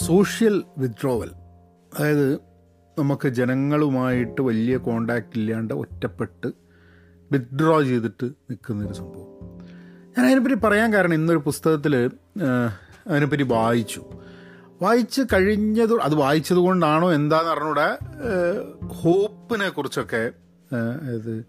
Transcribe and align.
Social 0.00 0.64
withdrawal 0.78 1.30
അതായത് 1.98 2.34
നമുക്ക് 2.98 3.28
ജനങ്ങളുമായിട്ട് 3.28 4.40
വലിയ 4.40 4.76
കോണ്ടാക്റ്റ് 4.76 5.38
ഇല്ലാണ്ട് 5.38 5.74
ഒറ്റപ്പെട്ട് 5.74 6.52
വിത്ഡ്രോ 7.32 7.82
ചെയ്തിട്ട് 7.82 8.24
നിൽക്കുന്നൊരു 8.24 8.92
സംഭവം. 8.92 9.58
ഞാൻ 10.18 10.26
അതിനെപ്പറ്റി 10.26 10.54
പറയാൻ 10.54 10.92
കാരണം 10.92 11.14
ഇന്നൊരു 11.14 11.38
പുസ്തകത്തിൽ 11.38 11.96
അതിനെപ്പറ്റി 13.06 13.42
വായിച്ചു. 13.42 14.04
വായിച്ച് 14.82 15.22
കഴിഞ്ഞത് 15.32 16.00
അത് 16.00 16.14
വായിച്ചത് 16.14 16.58
കൊണ്ടാണോ 16.58 17.12
എന്താന്ന് 17.12 17.50
അറിഞ്ഞൂടെ. 17.50 17.98
ഹോപ്പിനെ 18.86 19.68
കുറിച്ചൊക്കെ 19.68 20.30
അതായത് 20.74 21.44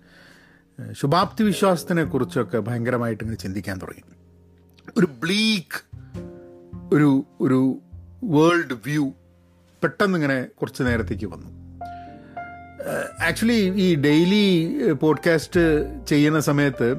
ശുഭാപ്തി 0.91 1.43
വിശ്വാസത്തിനെ 1.43 2.04
കുറിച്ചൊക്കെ 2.04 2.57
ഭയങ്കരമായിട്ട് 2.57 3.23
ഇങ്ങനെ 3.23 3.38
ചിന്തിക്കാൻ 3.38 3.77
തുടങ്ങി. 3.77 4.04
ഒരു 4.98 5.05
ബ്ലീക്ക് 5.05 5.79
ഒരു 6.93 7.25
ഒരു 7.41 7.79
വേൾഡ് 8.24 8.74
വ്യൂ 8.74 9.14
പെട്ടെന്ന് 9.84 10.16
ഇങ്ങനെ 10.16 10.44
കുറച്ച് 10.44 10.84
നേരത്തേക്ക് 10.84 11.25
വന്നു. 11.25 11.68
ആക്ച്വലി 13.28 13.71
ഈ 13.75 13.96
ഡെയിലി 13.96 14.46
പോഡ്കാസ്റ്റ് 14.92 15.86
ചെയ്യുന്ന 16.06 16.39
സമയത്ത് 16.39 16.92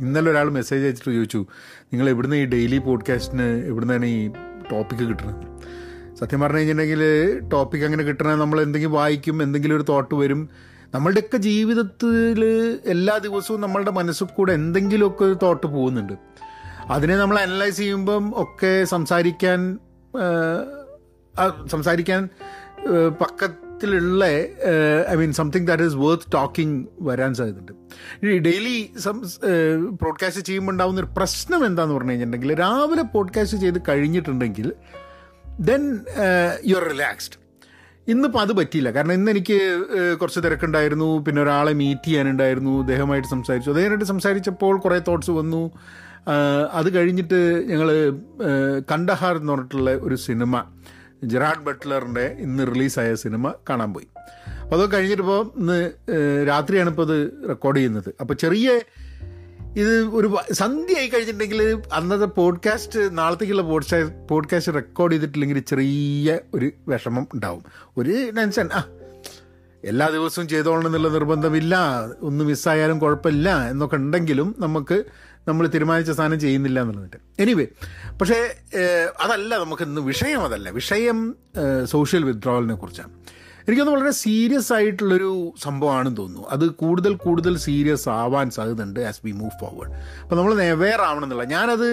ഇന്നലെ 0.00 0.30
ഒരാൾ 0.30 0.50
മെസ്സേജ് 0.50 0.84
അയച്ചിട്ട് 0.84 1.10
ചോദിച്ചു 1.10 1.46
നിങ്ങൾ 1.84 2.08
എവിടുന്ന് 2.08 2.36
ഈ 2.36 2.44
ഡെയിലി 2.44 2.78
പോഡ്കാസ്റ്റിന് 2.78 3.66
എവിടുന്നാണ് 3.66 4.06
ഈ 4.06 4.28
ടോപ്പിക്ക് 4.72 5.02
കിട്ടുന്നത് 5.02 5.62
സത്യം 6.16 6.40
പറഞ്ഞു 6.40 6.58
കഴിഞ്ഞിട്ടുണ്ടെങ്കിൽ 6.58 7.02
ടോപ്പിക് 7.48 7.82
അങ്ങനെ 7.82 8.04
കിട്ടണേ 8.04 8.34
നമ്മൾ 8.34 8.60
എന്തെങ്കിലും 8.60 8.92
വായിക്കും 8.92 9.42
എന്തെങ്കിലും 9.42 9.76
ഒരു 9.76 9.82
തോട്ട് 9.82 10.14
വരും. 10.14 10.48
നമ്മളുടെയൊക്കെ 10.94 11.36
ജീവിതത്തിൽ 11.36 12.44
എല്ലാ 12.86 13.18
ദിവസവും 13.18 13.60
നമ്മളുടെ 13.60 13.90
മനസ്സിൽ 13.90 14.24
കൂടെ 14.24 14.52
എന്തെങ്കിലുമൊക്കെ 14.52 15.24
ഒരു 15.24 15.38
തോട്ട് 15.42 15.66
പോകുന്നുണ്ട്. 15.66 16.12
അതിനെ 16.90 17.16
നമ്മൾ 17.16 17.38
അനലൈസ് 17.38 17.76
ചെയ്യുമ്പം 17.76 18.42
ഒക്കെ 18.42 18.84
സംസാരിക്കാൻ 18.84 19.78
സംസാരിക്കാൻ 21.66 22.28
പക്കത്തിലുള്ള 23.20 24.24
I 25.10 25.14
mean 25.14 25.32
something 25.32 25.66
that 25.66 25.82
is 25.82 25.94
worth 25.94 26.32
talking 26.32 26.88
വരാൻ 27.00 27.34
സാധ്യതയുണ്ട്. 27.34 27.72
ഈ 28.26 28.38
ഡെയിലി 28.38 28.76
പോഡ്കാസ്റ്റ് 30.02 30.42
ചെയ്യുമ്പോൾ 30.42 30.72
ഉണ്ടാകുന്ന 30.72 31.00
ഒരു 31.00 31.10
പ്രശ്നം 31.16 31.66
എന്താണെന്ന് 31.66 31.96
പറഞ്ഞു 31.96 32.10
കഴിഞ്ഞിട്ടുണ്ടെങ്കിൽ 32.10 32.58
രാവിലെ 32.58 33.02
പോഡ്കാസ്റ്റ് 33.02 33.58
ചെയ്ത് 33.58 33.80
കഴിഞ്ഞിട്ടുണ്ടെങ്കിൽ 33.88 34.72
ദെൻ 35.60 35.82
യു 36.66 36.76
ആർ 36.76 36.84
റിലാക്സ്ഡ് 36.90 37.38
ഇന്നിപ്പോൾ 38.08 38.38
അത് 38.38 38.52
പറ്റിയില്ല. 38.52 38.90
കാരണം 38.90 39.12
ഇന്ന് 39.12 39.30
എനിക്ക് 39.30 39.58
കുറച്ച് 40.20 40.40
തിരക്കുണ്ടായിരുന്നു 40.40 41.18
പിന്നെ 41.26 41.42
ഒരാളെ 41.42 41.72
മീറ്റ് 41.72 42.06
ചെയ്യാനുണ്ടായിരുന്നു 42.06 42.80
അദ്ദേഹമായിട്ട് 42.80 43.28
സംസാരിച്ചു. 43.28 43.70
അദ്ദേഹമായിട്ട് 43.70 44.04
സംസാരിച്ചപ്പോൾ 44.04 44.78
കുറേ 44.78 44.98
തോട്ട്സ് 45.08 45.30
വന്നു. 45.30 45.62
അത് 46.72 46.94
കഴിഞ്ഞിട്ട് 46.94 47.64
ഞങ്ങൾ 47.68 48.12
കണ്ടഹാർ 48.92 49.36
എന്ന് 49.36 49.52
പറഞ്ഞിട്ടുള്ള 49.52 49.90
ഒരു 49.90 50.14
സിനിമ 50.14 50.64
ജെറാഡ് 51.24 51.64
ബട്ട്ലറിന്റെ 51.64 52.36
ഇന്ന് 52.38 52.66
റിലീസായ 52.66 53.14
സിനിമ 53.14 53.52
കാണാൻ 53.70 53.92
പോയി. 53.92 54.06
അപ്പോൾ 54.62 54.82
അത് 54.82 54.92
കഴിഞ്ഞിട്ടിപ്പോൾ 54.92 55.50
ഇന്ന് 55.56 55.90
രാത്രിയാണ് 56.48 56.90
ഇപ്പോൾ 56.90 57.02
അത് 57.02 57.30
റെക്കോർഡ് 57.48 57.76
ചെയ്യുന്നത്. 57.76 58.14
അപ്പോൾ 58.20 58.34
ചെറിയ 58.34 58.80
ഇത് 59.76 60.00
ഒരു 60.00 60.36
സന്ധ്യ 60.52 60.98
ആയി 60.98 61.08
കഴിഞ്ഞിട്ടുണ്ടെങ്കിൽ 61.08 61.82
അന്നത്തെ 61.92 62.24
പോഡ്കാസ്റ്റ് 62.24 63.18
നാളത്തേക്കുള്ള 63.18 63.62
പോഡ്കാസ്റ്റ് 63.62 64.28
പോഡ്കാസ്റ്റ് 64.28 64.74
റെക്കോർഡ് 64.74 65.12
ചെയ്തിട്ടില്ലെങ്കിൽ 65.12 65.58
ചെറിയ 65.58 66.38
ഒരു 66.54 66.70
വിഷമം 66.88 67.28
ഉണ്ടാവും. 67.34 67.62
ഒരു 67.98 68.30
ടെൻഷൻ 68.36 68.68
ആ 68.72 68.84
എല്ലാ 69.84 70.08
ദിവസവും 70.08 70.48
ചെയ്തോളണം 70.48 70.86
എന്നുള്ള 70.86 71.08
നിർബന്ധമില്ല 71.08 71.78
ഒന്ന് 72.22 72.44
മിസ്സായാലും 72.44 72.98
കുഴപ്പമില്ല 72.98 73.68
എന്നൊക്കെ 73.70 73.96
ഉണ്ടെങ്കിലും 73.96 74.54
നമുക്ക് 74.58 75.04
നമ്മൾ 75.48 75.66
തീരുമാനിച്ച 75.66 76.10
സാധനം 76.10 76.40
ചെയ്യുന്നില്ല 76.40 76.80
എന്നുള്ളത് 76.80 77.18
എനിവേ 77.38 77.66
പക്ഷേ 78.20 78.38
അതല്ല 79.20 79.56
നമുക്ക് 79.56 79.82
ഇന്ന് 79.82 80.00
വിഷയം 80.00 80.42
അതല്ല. 80.44 80.70
വിഷയം 80.70 81.18
സോഷ്യൽ 81.84 82.24
വിത്ഡ്രോവലിനെ 82.24 82.74
കുറിച്ചാണ്. 82.74 83.12
എനിക്കൊന്ന് 83.68 83.92
വളരെ 83.92 84.10
സീരിയസ് 84.10 84.72
ആയിട്ടുള്ളൊരു 84.72 85.54
സംഭവമാണെന്ന് 85.62 86.16
തോന്നുന്നു. 86.16 86.48
അത് 86.50 86.64
കൂടുതൽ 86.82 87.14
കൂടുതൽ 87.14 87.56
സീരിയസ് 87.56 88.08
ആവാൻ 88.08 88.50
സാധ്യതയുണ്ട് 88.50 89.00
ആസ് 89.00 89.20
വി 89.24 89.32
മൂവ് 89.32 89.50
ഫോർവേഡ് 89.60 89.92
അപ്പോൾ 90.22 90.36
നമ്മൾ 90.36 90.62
അവെയർ 90.62 91.00
ആവണം 91.00 91.24
എന്നുള്ള 91.24 91.44
ഞാനത് 91.44 91.88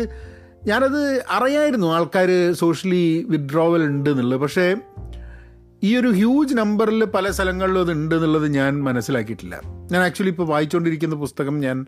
ഞാനത് 0.65 1.01
അറിയായിരുന്നു 1.29 1.87
ആൾക്കാർ 1.93 2.29
സോഷ്യലി 2.53 3.25
വിത്ഡ്രോവൽ 3.29 3.83
ഉണ്ട് 3.83 4.09
എന്നുള്ളത്. 4.09 4.39
പക്ഷേ 4.39 4.75
ഈ 5.83 5.97
ഒരു 5.97 6.07
ഹ്യൂജ് 6.07 6.53
നമ്പറിൽ 6.53 7.05
പല 7.05 7.31
സ്ഥലങ്ങളിലും 7.31 7.79
അത് 7.79 7.91
ഉണ്ട് 7.91 8.15
എന്നുള്ളത് 8.15 8.47
ഞാൻ 8.47 8.83
മനസ്സിലാക്കിയിട്ടില്ല. 8.83 9.61
ഞാൻ 9.91 10.01
ആക്ച്വലി 10.03 10.29
ഇപ്പോൾ 10.29 10.47
വായിച്ചുകൊണ്ടിരിക്കുന്ന 10.47 11.15
പുസ്തകം 11.15 11.59
ഞാൻ 11.59 11.85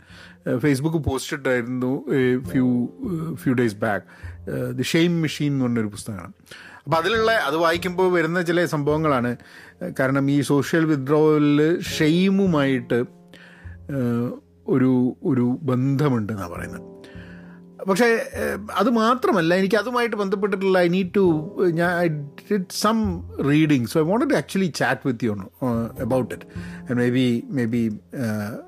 ഫേസ്ബുക്ക് 0.57 0.97
പോസ്റ്റ് 0.97 1.37
ഇട്ടായിരുന്നു 1.37 2.05
few 2.41 2.87
few 3.33 3.53
days 3.53 3.75
back 3.75 4.05
the 4.71 4.83
shame 4.83 5.21
machine 5.21 5.51
എന്ന് 5.51 5.65
പറഞ്ഞൊരു 5.65 5.87
പുസ്തകമാണ്. 5.87 6.33
അപ്പം 6.83 6.97
അതിലുള്ള 6.97 7.31
അത് 7.31 7.57
വായിക്കുമ്പോൾ 7.57 8.11
വരുന്ന 8.11 8.41
ചില 8.41 8.65
സംഭവങ്ങളാണ്. 8.65 9.35
കാരണം 9.99 10.31
ഈ 10.31 10.41
സോഷ്യൽ 10.41 10.85
വിത്ഡ്രോവലിൽ 10.85 11.81
ഷെയിമുമായിട്ട് 11.81 13.03
ഒരു 14.67 15.15
ഒരു 15.23 15.57
ബന്ധമുണ്ട് 15.61 16.33
എന്നാണ് 16.33 16.51
പറയുന്നത്. 16.51 17.00
പക്ഷേ 17.87 18.07
അത് 18.73 18.89
മാത്രമല്ല 18.91 19.55
എനിക്ക് 19.55 19.75
അതുമായിട്ട് 19.75 20.15
ബന്ധപ്പെട്ടിട്ടുള്ള 20.15 20.79
ഐ 20.79 20.87
നീഡ് 20.87 21.13
ടു 21.15 21.23
ഞാൻ 21.71 21.91
I 21.97 22.07
did 22.41 22.65
some 22.73 22.97
reading 23.47 23.85
so 23.85 23.99
I 23.99 24.03
want 24.03 24.29
to 24.29 24.35
actually 24.35 24.65
chat 24.75 25.01
with 25.07 25.25
you 25.25 25.33
about 26.01 26.33
it 26.33 26.45
and 26.81 26.95
maybe 27.09 27.25
maybe 27.65 27.83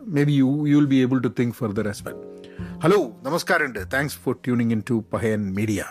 maybe 0.24 0.32
you 0.34 0.68
you 0.68 0.76
will 0.76 0.86
be 0.86 0.96
able 0.96 1.20
to 1.20 1.28
think 1.40 1.54
further 1.54 1.88
as 1.90 2.04
well 2.08 2.18
hello 2.84 3.00
നമസ്കാരമുണ്ട് 3.24 3.80
thanks 3.94 4.18
for 4.18 4.36
tuning 4.46 4.72
in 4.72 4.84
to 4.90 5.04
Pahayan 5.14 5.54
media 5.54 5.84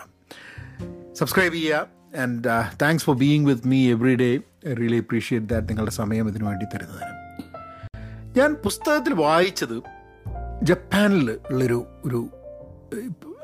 subscribe 1.15 1.53
ചെയ്യുക 1.53 1.87
and 2.17 2.49
thanks 2.81 3.05
for 3.05 3.15
being 3.15 3.45
with 3.45 3.67
me 3.67 3.91
every 3.91 4.15
day 4.15 4.31
really 4.73 4.97
appreciate 4.97 5.47
that 5.47 5.69
നിങ്ങളുടെ 5.69 5.91
സമയം 5.91 6.29
ഇതിനു 6.29 6.45
വേണ്ടി 6.45 6.65
തരുന്നതിന്. 6.73 7.13
ഞാൻ 8.37 8.53
പുസ്തകത്തിൽ 8.63 9.13
വായിച്ചത് 9.13 9.77
ജപ്പാനിൽ 10.63 11.39
ഉള്ളൊരു 11.51 11.85
ഒരു 12.05 12.19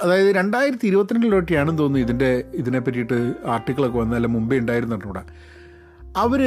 അതായത് 0.01 0.35
രണ്ടായിരത്തി 0.35 0.87
ഇരുപത്തിരണ്ടിലൊക്കെയാണെന്ന് 0.87 1.79
തോന്നുന്നു 1.79 2.05
ഇതിന്റെ 2.05 2.45
ഇതിനെ 2.53 2.79
പറ്റിയിട്ട് 2.79 3.33
ആർട്ടിക്കിളൊക്കെ 3.45 3.97
വന്നല്ല 3.97 4.27
മുമ്പേ 4.27 4.57
ഉണ്ടായിരുന്നിട്ടൂടെ 4.59 5.23
അവർ 6.17 6.41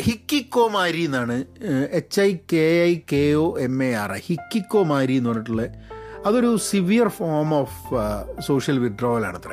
ഹിക്കിക്കോമാരി 0.00 1.04
എന്നാണ് 1.04 1.44
H 1.90 2.20
I 2.20 2.38
K 2.52 2.84
I 2.84 3.00
K 3.12 3.34
O 3.34 3.58
M 3.58 3.84
A 3.84 3.94
R 3.94 4.12
hikikomori 4.12 5.12
എന്ന് 5.12 5.30
പറഞ്ഞിട്ടുള്ള 5.30 5.64
അതൊരു 6.26 6.56
സിവിയർ 6.56 7.08
ഫോം 7.08 7.54
ഓഫ് 7.54 7.78
സോഷ്യൽ 8.40 8.78
വിത്ഡ്രോവലാണ് 8.78 9.36
അത്ര 9.36 9.52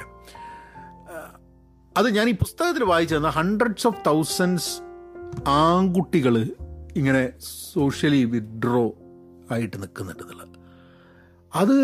അത് 1.97 2.15
ഞാൻ 2.15 2.29
ഈ 2.29 2.31
പുസ്തകത്തിൽ 2.31 2.83
വായിച്ചു 2.83 3.15
തന്ന 3.15 3.29
ഹൺഡ്രഡ്സ് 3.29 3.87
ഓഫ് 3.87 4.01
തൗസൻഡ്സ് 4.07 4.81
ആൺകുട്ടികൾ 5.47 6.37
ഇങ്ങനെ 6.95 7.33
സോഷ്യലി 7.73 8.23
വിഡ്രോ 8.23 8.95
ആയിട്ട് 9.51 9.81
നിൽക്കുന്നുണ്ട് 9.81 10.23
എന്നുള്ളത്. 10.23 10.48
അത് 11.53 11.75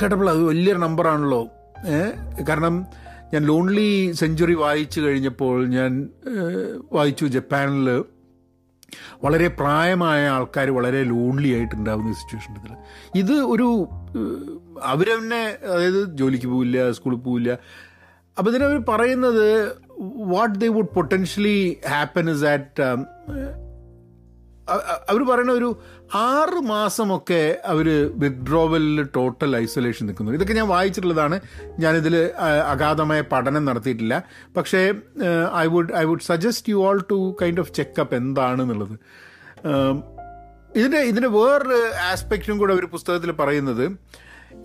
കേട്ടപ്പോൾ 0.00 0.30
അത് 0.30 0.42
വലിയൊരു 0.44 0.78
നമ്പറാണല്ലോ 0.78 1.50
കാരണം 2.48 2.86
ഞാൻ 3.34 3.44
ലോൺലി 3.44 4.12
സെഞ്ചുറി 4.12 4.54
വായിച്ചു 4.54 5.00
കഴിഞ്ഞപ്പോൾ 5.00 5.66
ഞാൻ 5.66 6.08
വായിച്ചു 6.92 7.26
ജപ്പാനിൽ 7.26 8.04
വളരെ 9.22 9.48
പ്രായമായ 9.48 10.28
ആൾക്കാർ 10.28 10.70
വളരെ 10.70 11.02
ലോൺലി 11.02 11.48
ആയിട്ടുണ്ടാകുന്ന 11.48 12.12
സിറ്റുവേഷൻ 12.12 12.54
ഇതിൽ 12.54 12.72
ഇത് 13.14 13.32
ഒരു 13.32 13.88
അവരെന്നെ 14.82 15.58
അതായത് 15.66 16.16
ജോലിക്ക് 16.16 16.46
പോവില്ല 16.46 16.90
സ്കൂളിൽ 16.92 17.18
പോവില്ല. 17.18 17.58
അപ്പോൾ 18.38 18.50
ഇതിനവർ 18.50 18.78
പറയുന്നത് 18.88 19.76
what 20.04 20.60
they 20.60 20.68
would 20.68 20.94
potentially 20.94 21.76
happen 21.88 22.30
is 22.30 22.40
that 22.40 22.82
അവർ 25.08 25.22
പറയുന്ന 25.28 25.52
ഒരു 25.52 25.68
ആറ് 26.14 26.58
മാസമൊക്കെ 26.64 27.58
അവർ 27.64 27.88
വിഡ്രോവലിൽ 28.14 29.02
ടോട്ടൽ 29.16 29.56
ഐസൊലേഷൻ 29.56 30.06
നിൽക്കുന്നു. 30.06 30.32
ഇതൊക്കെ 30.32 30.52
ഞാൻ 30.52 30.68
വായിച്ചിട്ടുള്ളതാണ്. 30.68 31.40
ഞാനിതിൽ 31.78 32.16
അഗാധമായ 32.66 33.20
പഠനം 33.20 33.64
നടത്തിയിട്ടില്ല. 33.64 34.24
പക്ഷേ 34.56 34.92
I 35.56 35.66
would 35.66 35.94
I 35.94 36.04
would 36.04 36.20
suggest 36.20 36.70
you 36.70 36.88
all 36.88 37.00
to 37.10 37.36
kind 37.42 37.60
of 37.60 37.72
checkup 37.72 38.14
എന്താണെന്നുള്ളത്. 38.14 38.94
ഇതിന്റെ 40.76 40.98
ഇതിന്റെ 40.98 41.28
വേറൊരു 41.28 41.78
ആസ്പെക്റ്റും 42.10 42.58
കൂടെ 42.58 42.74
ഒരു 42.74 42.86
പുസ്തകത്തിൽ 42.86 43.30
പറയുന്നത് 43.32 43.84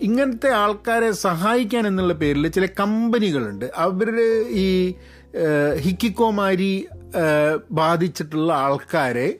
ഇങ്ങനത്തെ 0.00 0.50
ആൾക്കാരെ 0.50 1.10
സഹായിക്കാൻ 1.12 1.86
എന്നുള്ള 1.86 2.12
പേരിൽ 2.12 2.48
ചില 2.48 2.66
കമ്പനികളുണ്ട്. 2.80 3.64
അവർ 3.76 4.20
ഈ 4.48 4.94
ഹിക്കിക്കോമാരി 5.78 6.88
ബാധിച്ചിട്ടുള്ള 7.70 8.52
ആൾക്കാരെ 8.52 9.34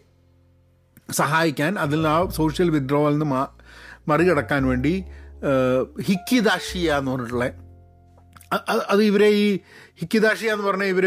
സഹായിക്കാൻ 1.10 1.78
അതിൽ 1.78 2.08
ആ 2.08 2.28
സോഷ്യൽ 2.28 2.70
വിഡ്രോവൽ 2.70 3.18
നിന്ന് 3.18 3.46
മറികടക്കാൻ 4.10 4.66
വേണ്ടി 4.66 5.04
ഹിക്കിദാഷിയ 6.02 6.92
എന്ന് 6.92 7.10
പറഞ്ഞിട്ടുള്ള 7.10 7.44
അത് 8.90 9.02
ഇവരെ 9.02 9.28
ഈ 9.28 9.60
ഹിക്കിദാഷിയ 10.00 10.52
എന്ന് 10.52 10.64
പറഞ്ഞാൽ 10.64 10.86
ഇവർ 10.86 11.06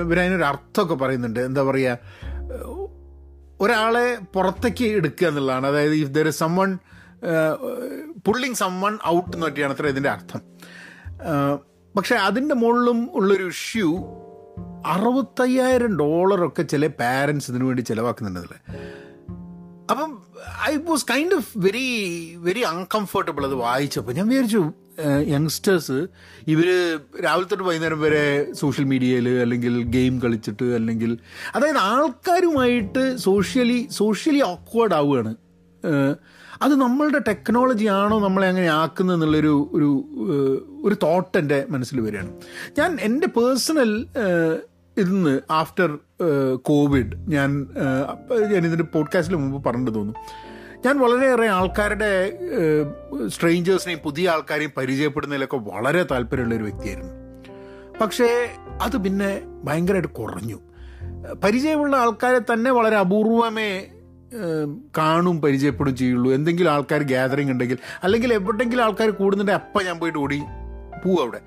ഇവരതിനൊരു 0.00 0.44
അർത്ഥമൊക്കെ 0.44 0.94
പറയുന്നുണ്ട്. 0.94 1.40
എന്താ 1.40 1.62
പറയുക 1.62 1.98
ഒരാളെ 3.60 4.18
പുറത്തേക്ക് 4.34 4.84
എടുക്കുക 4.84 5.28
എന്നുള്ളതാണ്. 5.28 5.66
അതായത് 5.66 5.94
if 5.94 6.10
there 6.10 6.28
is 6.28 6.38
someone 6.38 6.78
pulling 8.26 8.54
someone 8.54 8.98
out 9.06 9.36
എന്ന് 9.36 9.46
പറ്റിയാണ് 9.46 9.72
അത്ര 9.72 9.86
ഇതിന്റെ 9.86 10.10
അർത്ഥം. 10.10 10.40
പക്ഷെ 11.96 12.16
അതിന്റെ 12.16 12.54
മുകളിലും 12.54 13.10
ഉള്ളൊരു 13.12 13.44
ഇഷ്യൂ 13.44 14.06
അറുപത്തയ്യായിരം 14.86 15.98
ഡോളറൊക്കെ 15.98 16.62
ചില 16.62 16.86
പാരൻസ് 16.86 17.50
ഇതിനു 17.50 17.64
വേണ്ടി 17.64 17.82
ചിലവാക്കുന്നുണ്ടല്ലേ 17.82 18.58
അപ്പം 19.90 20.22
I 20.68 20.76
was 20.76 21.06
kind 21.10 21.34
of 21.34 21.48
very 21.56 21.88
very 22.36 22.60
uncomfortable 22.60 23.44
അത് 23.46 23.54
വായിച്ചപ്പോൾ 23.54 24.12
ഞാൻ 24.12 24.28
വിചാരിച്ചു 24.28 24.72
യങ്സ്റ്റേഴ്സ് 25.26 26.06
ഇവർ 26.46 26.98
രാവിലെ 27.24 27.44
തൊട്ട് 27.44 27.64
വൈകുന്നേരം 27.64 28.00
വരെ 28.00 28.52
സോഷ്യൽ 28.52 28.84
മീഡിയയിൽ 28.84 29.28
അല്ലെങ്കിൽ 29.28 29.82
ഗെയിം 29.82 30.22
കളിച്ചിട്ട് 30.22 30.64
അല്ലെങ്കിൽ 30.64 31.18
അതായത് 31.54 31.76
ആൾക്കാരുമായിട്ട് 31.76 33.16
സോഷ്യലി 33.16 33.88
സോഷ്യലി 33.90 34.42
ഓക്വേർഡ് 34.42 34.94
ആവുകയാണ്. 34.94 35.34
അത് 36.62 36.74
നമ്മളുടെ 36.80 37.18
ടെക്നോളജി 37.18 37.86
ആണോ 37.86 38.20
നമ്മളെ 38.20 38.48
അങ്ങനെ 38.48 38.66
ആക്കുന്നത് 38.66 39.16
എന്നുള്ളൊരു 39.16 39.70
ഒരു 39.72 39.90
ഒരു 40.84 40.96
തോട്ട് 41.02 41.38
എന്റെ 41.38 41.66
മനസ്സിൽ 41.70 42.00
വരികയാണ്. 42.00 42.32
ഞാൻ 42.78 42.98
എന്റെ 43.00 43.26
പേഴ്സണൽ 43.26 44.06
ഇന്ന് 44.98 45.40
ആഫ്റ്റർ 45.50 45.98
കോവിഡ് 46.56 47.16
ഞാൻ 47.16 47.66
ഞാനിതിന്റെ 48.52 48.84
പോഡ്കാസ്റ്റിൽ 48.84 49.36
മുമ്പ് 49.36 49.68
പറഞ്ഞിട്ട് 49.68 49.94
തോന്നുന്നു. 49.94 50.20
ഞാൻ 50.86 50.98
വളരെയേറെ 50.98 51.48
ആൾക്കാരുടെ 51.48 52.38
സ്ട്രേഞ്ചേഴ്സിനെയും 53.26 54.00
പുതിയ 54.04 54.28
ആൾക്കാരെയും 54.28 54.70
പരിചയപ്പെടുന്നതിലൊക്കെ 54.76 55.56
വളരെ 55.56 56.02
താല്പര്യമുള്ള 56.02 56.54
ഒരു 56.54 56.62
വ്യക്തിയായിരുന്നു. 56.62 57.12
പക്ഷേ 58.00 58.48
അത് 58.82 58.96
പിന്നെ 58.96 59.42
ഭയങ്കരമായിട്ട് 59.64 60.08
കുറഞ്ഞു. 60.08 60.60
പരിചയമുള്ള 61.44 61.96
ആൾക്കാരെ 61.96 62.38
തന്നെ 62.38 62.70
വളരെ 62.70 62.96
അപൂർവമേ 62.96 63.86
കാണും 64.98 65.42
പരിചയപ്പെടും 65.42 65.96
ചെയ്യുള്ളൂ. 65.96 66.32
എന്തെങ്കിലും 66.32 66.70
ആൾക്കാർ 66.70 67.02
ഗ്യാതറിങ് 67.02 67.50
ഉണ്ടെങ്കിൽ 67.50 67.78
അല്ലെങ്കിൽ 68.02 68.34
എവിടെയെങ്കിലും 68.34 68.84
ആൾക്കാർ 68.84 69.10
കൂടുന്നുണ്ടെങ്കിൽ 69.10 69.62
അപ്പം 69.64 69.84
ഞാൻ 69.84 69.98
പോയിട്ട് 69.98 70.18
ഓടി 70.18 70.38
പോവും 71.04 71.22
അവിടെ. 71.22 71.40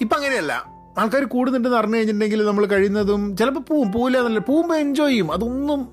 ഇപ്പം 0.00 0.16
അങ്ങനെയല്ല. 0.16 0.79
ആൾക്കാർ 0.98 1.24
കൂടുന്നുണ്ടെന്ന് 1.24 1.78
അറിഞ്ഞു 1.78 1.96
കഴിഞ്ഞിട്ടുണ്ടെങ്കിൽ 1.96 2.46
നമ്മൾ 2.46 2.66
കഴിയുന്നതും 2.66 3.36
ചിലപ്പോൾ 3.36 3.60
പോവും 3.60 3.92
പോവില്ല 3.92 4.18
എന്നല്ല 4.18 4.38
പോകുമ്പോൾ 4.38 4.76
എൻജോയ് 4.76 5.10
ചെയ്യും. 5.10 5.32
അതൊന്നും 5.32 5.88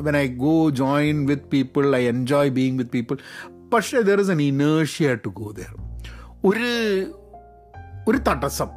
when 0.00 0.16
I 0.16 0.26
go 0.26 0.70
join 0.70 1.26
with 1.26 1.42
people 1.42 1.96
I 1.96 2.08
enjoy 2.08 2.50
being 2.50 2.78
with 2.78 2.90
people 2.90 3.16
പക്ഷേ 3.72 4.00
ദർ 4.00 4.20
ഇസ് 4.20 4.30
എൻ 4.30 4.42
ഇനേഷ്യ 4.42 5.14
ടു 5.14 5.28
ഗോ 5.28 5.52
ദർ 5.52 5.72
ഒരു 6.44 6.68
ഒരു 8.08 8.18
തടസ്സം 8.28 8.68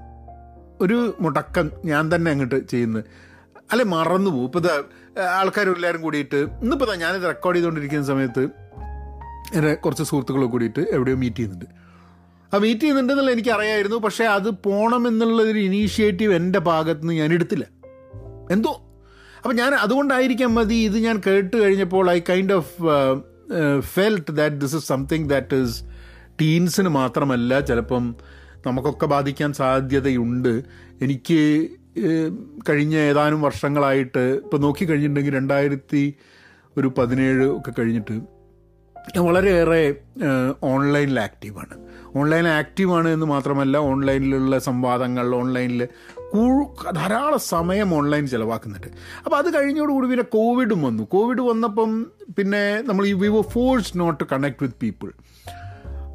ഒരു 0.81 1.15
മുടക്കം 1.21 1.71
ഞാൻ 1.85 2.15
തന്നെ 2.15 2.31
അങ്ങോട്ട് 2.31 2.67
ചെയ്യുന്നത് 2.67 3.03
അല്ലെ 3.71 3.85
മറന്നു 3.85 4.29
പോകും. 4.31 4.45
ഇപ്പോൾ 4.45 5.21
ആൾക്കാരെല്ലാവരും 5.21 6.01
കൂടിയിട്ട് 6.01 6.35
ഇന്നിപ്പോൾ 6.35 6.95
ഞാനിത് 6.95 7.23
റെക്കോർഡ് 7.23 7.55
ചെയ്തുകൊണ്ടിരിക്കുന്ന 7.55 8.05
സമയത്ത് 8.05 8.43
എന്റെ 9.55 9.73
കുറച്ച് 9.73 10.03
സുഹൃത്തുക്കളൊക്കെ 10.03 10.51
കൂടിയിട്ട് 10.51 10.85
എവിടെയോ 10.89 11.17
മീറ്റ് 11.17 11.35
ചെയ്യുന്നുണ്ട്. 11.35 11.80
ആ 12.53 12.57
മീറ്റ് 12.57 12.81
ചെയ്യുന്നുണ്ടെന്നുള്ള 12.81 13.31
എനിക്ക് 13.31 13.49
അറിയായിരുന്നു 13.49 13.97
പക്ഷേ 13.97 14.23
അത് 14.23 14.49
പോകണം 14.49 15.07
എന്നുള്ളൊരു 15.07 15.59
ഇനീഷ്യേറ്റീവ് 15.59 16.33
എന്റെ 16.33 16.59
ഭാഗത്ത് 16.59 17.01
നിന്ന് 17.01 17.13
ഞാൻ 17.13 17.33
എടുത്തില്ല. 17.33 17.65
എന്തോ? 18.51 18.81
അപ്പം 19.37 19.55
ഞാൻ 19.55 19.75
അതുകൊണ്ടായിരിക്കാം 19.75 20.55
മതി 20.55 20.73
ഇത് 20.73 20.97
ഞാൻ 20.97 21.21
കേട്ട് 21.27 21.57
കഴിഞ്ഞപ്പോൾ 21.57 22.11
I 22.11 22.19
kind 22.19 22.53
of 22.53 22.73
felt 23.79 24.31
that 24.31 24.55
this 24.55 24.75
is 24.75 24.87
something 24.87 25.29
that 25.29 25.55
is 25.55 25.83
ടീൻസിന് 26.41 26.89
മാത്രമല്ല 26.89 27.59
ചിലപ്പം 27.59 28.15
നമുക്കൊക്കെ 28.67 29.05
ബാധിക്കാൻ 29.05 29.53
സാധ്യതയുണ്ട്. 29.53 30.63
എനിക്ക് 31.01 31.69
കഴിഞ്ഞ 32.69 32.95
ഏതാനും 32.95 33.41
വർഷങ്ങളായിട്ട് 33.41 34.19
ഇപ്പം 34.19 34.61
നോക്കിക്കഴിഞ്ഞിട്ടുണ്ടെങ്കിൽ 34.61 35.35
രണ്ടായിരത്തി 35.35 36.13
ഒരു 36.77 36.93
പതിനേഴ് 36.97 37.45
ഒക്കെ 37.45 37.73
കഴിഞ്ഞിട്ട് 37.79 38.11
ഞാൻ 39.15 39.25
വളരെയേറെ 39.25 39.95
ഓൺലൈനിൽ 40.63 41.19
ആക്റ്റീവാണ് 41.19 41.90
ഓൺലൈനിൽ 42.15 42.47
ആക്റ്റീവാണ് 42.47 43.09
എന്ന് 43.09 43.25
മാത്രമല്ല 43.25 43.77
ഓൺലൈനിലുള്ള 43.77 44.59
സംവാദങ്ങൾ 44.59 45.35
ഓൺലൈനിൽ 45.35 45.87
ധാരാളം 46.95 47.39
സമയം 47.39 47.95
ഓൺലൈൻ 47.95 48.27
ചിലവാക്കുന്നുണ്ട്. 48.27 48.87
അപ്പോൾ 49.25 49.37
അത് 49.37 49.53
കഴിഞ്ഞോടുകൂടി 49.53 50.07
പിന്നെ 50.07 50.23
കോവിഡും 50.23 50.81
വന്നു. 50.81 51.03
കോവിഡ് 51.03 51.41
വന്നപ്പം 51.41 52.05
പിന്നെ 52.37 52.81
നമ്മൾ 52.81 53.05
ഈ 53.05 53.13
we 53.13 53.27
were 53.27 53.41
force 53.41 53.93
not 53.95 54.19
to 54.19 54.23
connect 54.31 54.63
with 54.63 54.75
people. 54.81 55.11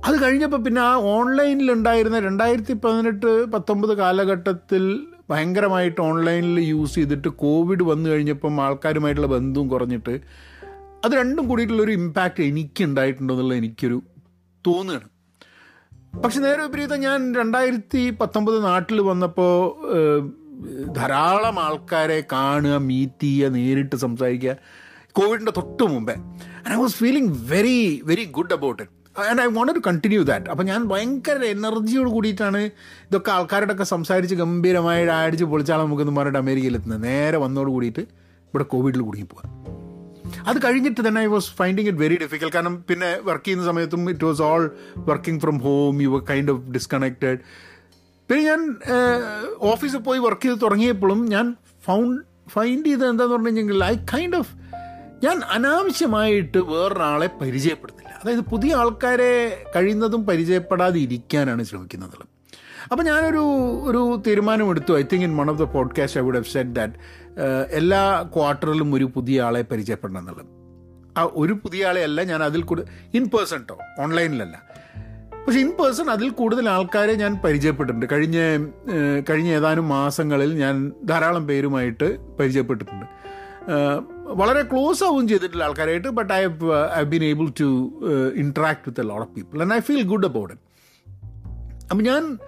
അത് 0.06 0.22
കഴിഞ്ഞപ്പോൾ 0.22 0.56
പിന്നെ 0.56 0.82
ആ 0.82 0.94
ഓൺലൈനിൽ 0.94 1.72
ഉണ്ടായിരുന്ന 1.72 2.18
രണ്ടായിരത്തി 2.20 2.72
പതിനെട്ട് 2.72 3.52
പത്തൊമ്പത് 3.52 3.96
കാലഘട്ടത്തിൽ 3.96 5.06
ഭയങ്കരമായിട്ട് 5.30 6.00
ഓൺലൈനിൽ 6.00 6.60
യൂസ് 6.60 6.94
ചെയ്തിട്ട് 6.94 7.28
കോവിഡ് 7.28 7.82
വന്നു 7.82 8.10
കഴിഞ്ഞപ്പം 8.10 8.60
ആൾക്കാരുമായിട്ടുള്ള 8.60 9.28
ബന്ധവും 9.28 9.68
കുറഞ്ഞിട്ട് 9.68 10.20
അത് 11.04 11.12
രണ്ടും 11.12 11.48
കൂടിയിട്ടുള്ളൊരു 11.48 11.92
ഇമ്പാക്റ്റ് 11.92 12.42
എനിക്ക് 12.42 12.84
ഉണ്ടായിട്ടുണ്ടെന്നുള്ള 12.84 13.54
എനിക്കൊരു 13.54 14.02
തോന്നുകയാണ്. 14.66 15.08
പക്ഷെ 16.24 16.40
നേരെ 16.40 16.62
വിപരീതം 16.62 17.00
ഞാൻ 17.00 17.34
രണ്ടായിരത്തി 17.34 18.10
പത്തൊമ്പത് 18.10 18.64
നാട്ടിൽ 18.64 19.00
വന്നപ്പോൾ 19.00 19.56
ധാരാളം 20.96 21.60
ആൾക്കാരെ 21.60 22.24
കാണുക 22.32 22.76
മീറ്റ് 22.76 23.22
ചെയ്യുക 23.22 23.48
നേരിട്ട് 23.48 23.96
സംസാരിക്കുക 23.96 24.56
കോവിഡിന്റെ 25.12 25.52
തൊട്ട് 25.56 25.82
മുമ്പേ. 25.82 26.12
And 26.12 26.72
I 26.72 26.76
was 26.76 26.94
feeling 26.94 27.36
very 27.38 28.02
very 28.04 28.24
good 28.24 28.52
about 28.52 28.82
it 28.82 29.20
and 29.20 29.40
I 29.42 29.46
want 29.46 29.72
to 29.72 29.78
continue 29.86 30.22
that 30.22 30.50
അപ്പോൾ 30.50 30.64
ഞാൻ 30.64 30.84
ഭയങ്കര 30.84 31.44
എനർജിയോട് 31.44 32.08
കൂടിയിട്ടാണ് 32.08 32.58
ഇതൊക്കെ 33.10 33.30
ആൾക്കാരോടൊക്കെ 33.30 33.84
സംസാരിച്ച് 33.84 34.34
ഗംഭീരമായി 34.34 35.06
അടിച്ച് 35.06 35.44
പൊളിച്ചാൽ 35.44 35.78
നമുക്കെന്ന് 35.78 36.16
പറഞ്ഞിട്ട് 36.16 36.38
അമേരിക്കയിലെത്തുന്നത്. 36.38 37.04
നേരെ 37.04 37.38
വന്നോട് 37.38 37.70
കൂടിയിട്ട് 37.70 38.00
ഇവിടെ 38.00 38.64
കോവിഡിൽ 38.64 39.00
കുടുങ്ങി 39.00 39.26
പോകാം 39.26 39.75
അത് 40.46 40.64
കഴിഞ്ഞിട്ട് 40.64 41.08
തന്നെ 41.08 41.20
I 41.20 41.26
was 41.26 41.50
finding 41.56 41.88
it 41.88 41.98
very 41.98 42.16
difficult 42.16 42.50
കാരണം 42.54 42.84
പിന്നെ 42.88 43.18
വർക്ക് 43.22 43.44
ചെയ്യുന്ന 43.44 43.64
സമയത്തും 43.64 44.10
it 44.10 44.24
was 44.24 44.42
all 44.42 44.64
working 45.06 45.40
from 45.40 45.58
home 45.58 46.02
you 46.02 46.22
kind 46.30 46.50
of 46.50 46.62
disconnected 46.70 47.38
പിന്നെ 48.28 48.44
ഞാൻ 48.44 48.60
ഓഫീസിൽ 49.66 49.98
പോയി 50.00 50.18
വർക്ക് 50.18 50.42
ചെയ്ത് 50.42 50.62
തുടങ്ങിയപ്പോഴും 50.62 51.28
ഞാൻ 51.28 51.46
ഫൗണ്ട് 51.84 52.22
ഫൈൻഡ് 52.50 52.86
ചെയ്ത് 52.86 53.06
എന്താന്ന് 53.08 53.34
പറഞ്ഞു 53.34 53.46
കഴിഞ്ഞെങ്കിൽ 53.46 53.84
ഐ 53.84 53.94
കൈൻഡ് 54.14 54.36
ഓഫ് 54.36 54.52
ഞാൻ 55.24 55.42
അനാവശ്യമായിട്ട് 55.48 56.58
വേറൊരാളെ 56.58 57.26
പരിചയപ്പെടുന്നില്ല 57.40 58.10
അതായത് 58.20 58.40
പുതിയ 58.40 58.74
ആൾക്കാരെ 58.74 59.30
കഴിയുന്നതും 59.76 60.26
പരിചയപ്പെടാതെ 60.26 60.98
ഇരിക്കാനാണ് 60.98 61.64
ശ്രമിക്കുന്നത്. 61.64 62.16
അപ്പം 62.92 63.04
ഞാനൊരു 63.04 63.42
ഒരു 63.84 64.22
തീരുമാനമെടുത്തു 64.26 64.98
I 64.98 65.02
think 65.02 65.24
in 65.24 65.36
one 65.36 65.50
of 65.50 65.58
the 65.58 65.62
podcast 65.62 66.20
I 66.20 66.24
would 66.24 66.36
have 66.36 66.44
set 66.44 66.70
that 66.70 66.94
എല്ലാ 67.70 68.22
ക്വാർട്ടറിലും 68.36 68.94
ഒരു 68.94 69.10
പുതിയ 69.14 69.42
ആളെ 69.42 69.62
പരിചയപ്പെടണം 69.62 70.18
എന്നുള്ളത്. 70.18 70.46
ആ 71.18 71.28
ഒരു 71.32 71.52
പുതിയ 71.52 71.86
ആളെ 71.86 72.00
അല്ല 72.00 72.22
ഞാൻ 72.22 72.42
അതിൽ 72.42 72.62
കൂടുതൽ 72.62 72.86
ഇൻ 73.14 73.24
പേഴ്സൺ 73.24 73.58
കേട്ടോ 73.58 73.78
ഓൺലൈനിലല്ല 74.02 74.62
പക്ഷെ 75.46 75.60
ഇൻ 75.60 75.70
പേഴ്സൺ 75.70 76.10
അതിൽ 76.10 76.28
കൂടുതൽ 76.28 76.68
ആൾക്കാരെ 76.68 77.14
ഞാൻ 77.14 77.40
പരിചയപ്പെട്ടിട്ടുണ്ട്. 77.44 78.06
കഴിഞ്ഞ 78.12 78.36
കഴിഞ്ഞ 79.30 79.48
ഏതാനും 79.48 79.88
മാസങ്ങളിൽ 79.88 80.54
ഞാൻ 80.54 80.92
ധാരാളം 81.04 81.46
പേരുമായിട്ട് 81.46 82.36
പരിചയപ്പെട്ടിട്ടുണ്ട്. 82.36 83.06
വളരെ 84.28 84.62
ക്ലോസ് 84.62 85.04
ആവുകയും 85.04 85.28
ചെയ്തിട്ടുള്ള 85.28 85.64
ആൾക്കാരായിട്ട് 85.64 86.08
but 86.08 86.32
I 86.32 86.44
I 86.96 87.02
been 87.02 87.24
able 87.24 87.46
to 87.60 87.68
interact 88.34 88.80
with 88.86 89.00
a 89.00 89.04
lot 89.04 89.26
of 89.26 89.34
people 89.36 89.62
and 89.62 89.74
I 89.74 89.78
feel 89.78 90.02
good 90.02 90.26
about 90.26 90.54
it 90.54 90.64
അപ്പം 91.82 92.04
ഞാൻ 92.04 92.38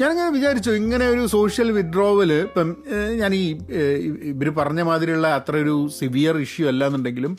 ഞാനങ്ങനെ 0.00 0.30
വിചാരിച്ചു 0.30 0.70
ഇങ്ങനെ 0.70 1.08
ഒരു 1.08 1.26
സോഷ്യൽ 1.26 1.72
വിഡ്രോവൽ 1.72 2.32
ഇപ്പം 2.32 2.76
ഞാൻ 3.16 3.34
ഈ 3.34 3.58
ഇവർ 4.22 4.48
പറഞ്ഞ 4.50 4.80
മാതിരിയുള്ള 4.80 5.26
അത്ര 5.28 5.56
ഒരു 5.56 5.88
സിവിയർ 5.98 6.36
ഇഷ്യൂ 6.36 6.68
അല്ല 6.68 6.86
എന്നുണ്ടെങ്കിലും 6.86 7.38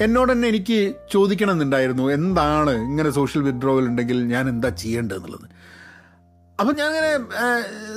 എന്നോട് 0.00 0.32
തന്നെ 0.32 0.48
എനിക്ക് 0.48 0.94
ചോദിക്കണം 1.12 1.52
എന്നുണ്ടായിരുന്നു 1.52 2.10
എന്താണ് 2.10 2.70
ഇങ്ങനെ 2.70 3.10
സോഷ്യൽ 3.10 3.42
വിഡ്രോവൽ 3.42 3.84
ഉണ്ടെങ്കിൽ 3.86 4.26
ഞാൻ 4.26 4.48
എന്താ 4.48 4.68
ചെയ്യേണ്ടതെന്നുള്ളത്. 4.68 5.46
അപ്പം 6.60 6.76
ഞാനിങ്ങനെ 6.76 7.10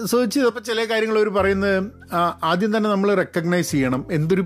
സെർച്ച് 0.06 0.36
ചെയ്തപ്പോൾ 0.36 0.60
ചില 0.60 0.86
കാര്യങ്ങൾ 0.86 1.18
അവർ 1.18 1.30
പറയുന്നത് 1.30 1.92
ആദ്യം 2.44 2.78
തന്നെ 2.78 2.90
നമ്മൾ 2.90 3.16
റെക്കഗ്നൈസ് 3.16 3.72
ചെയ്യണം 3.72 4.06
എന്തൊരു 4.12 4.42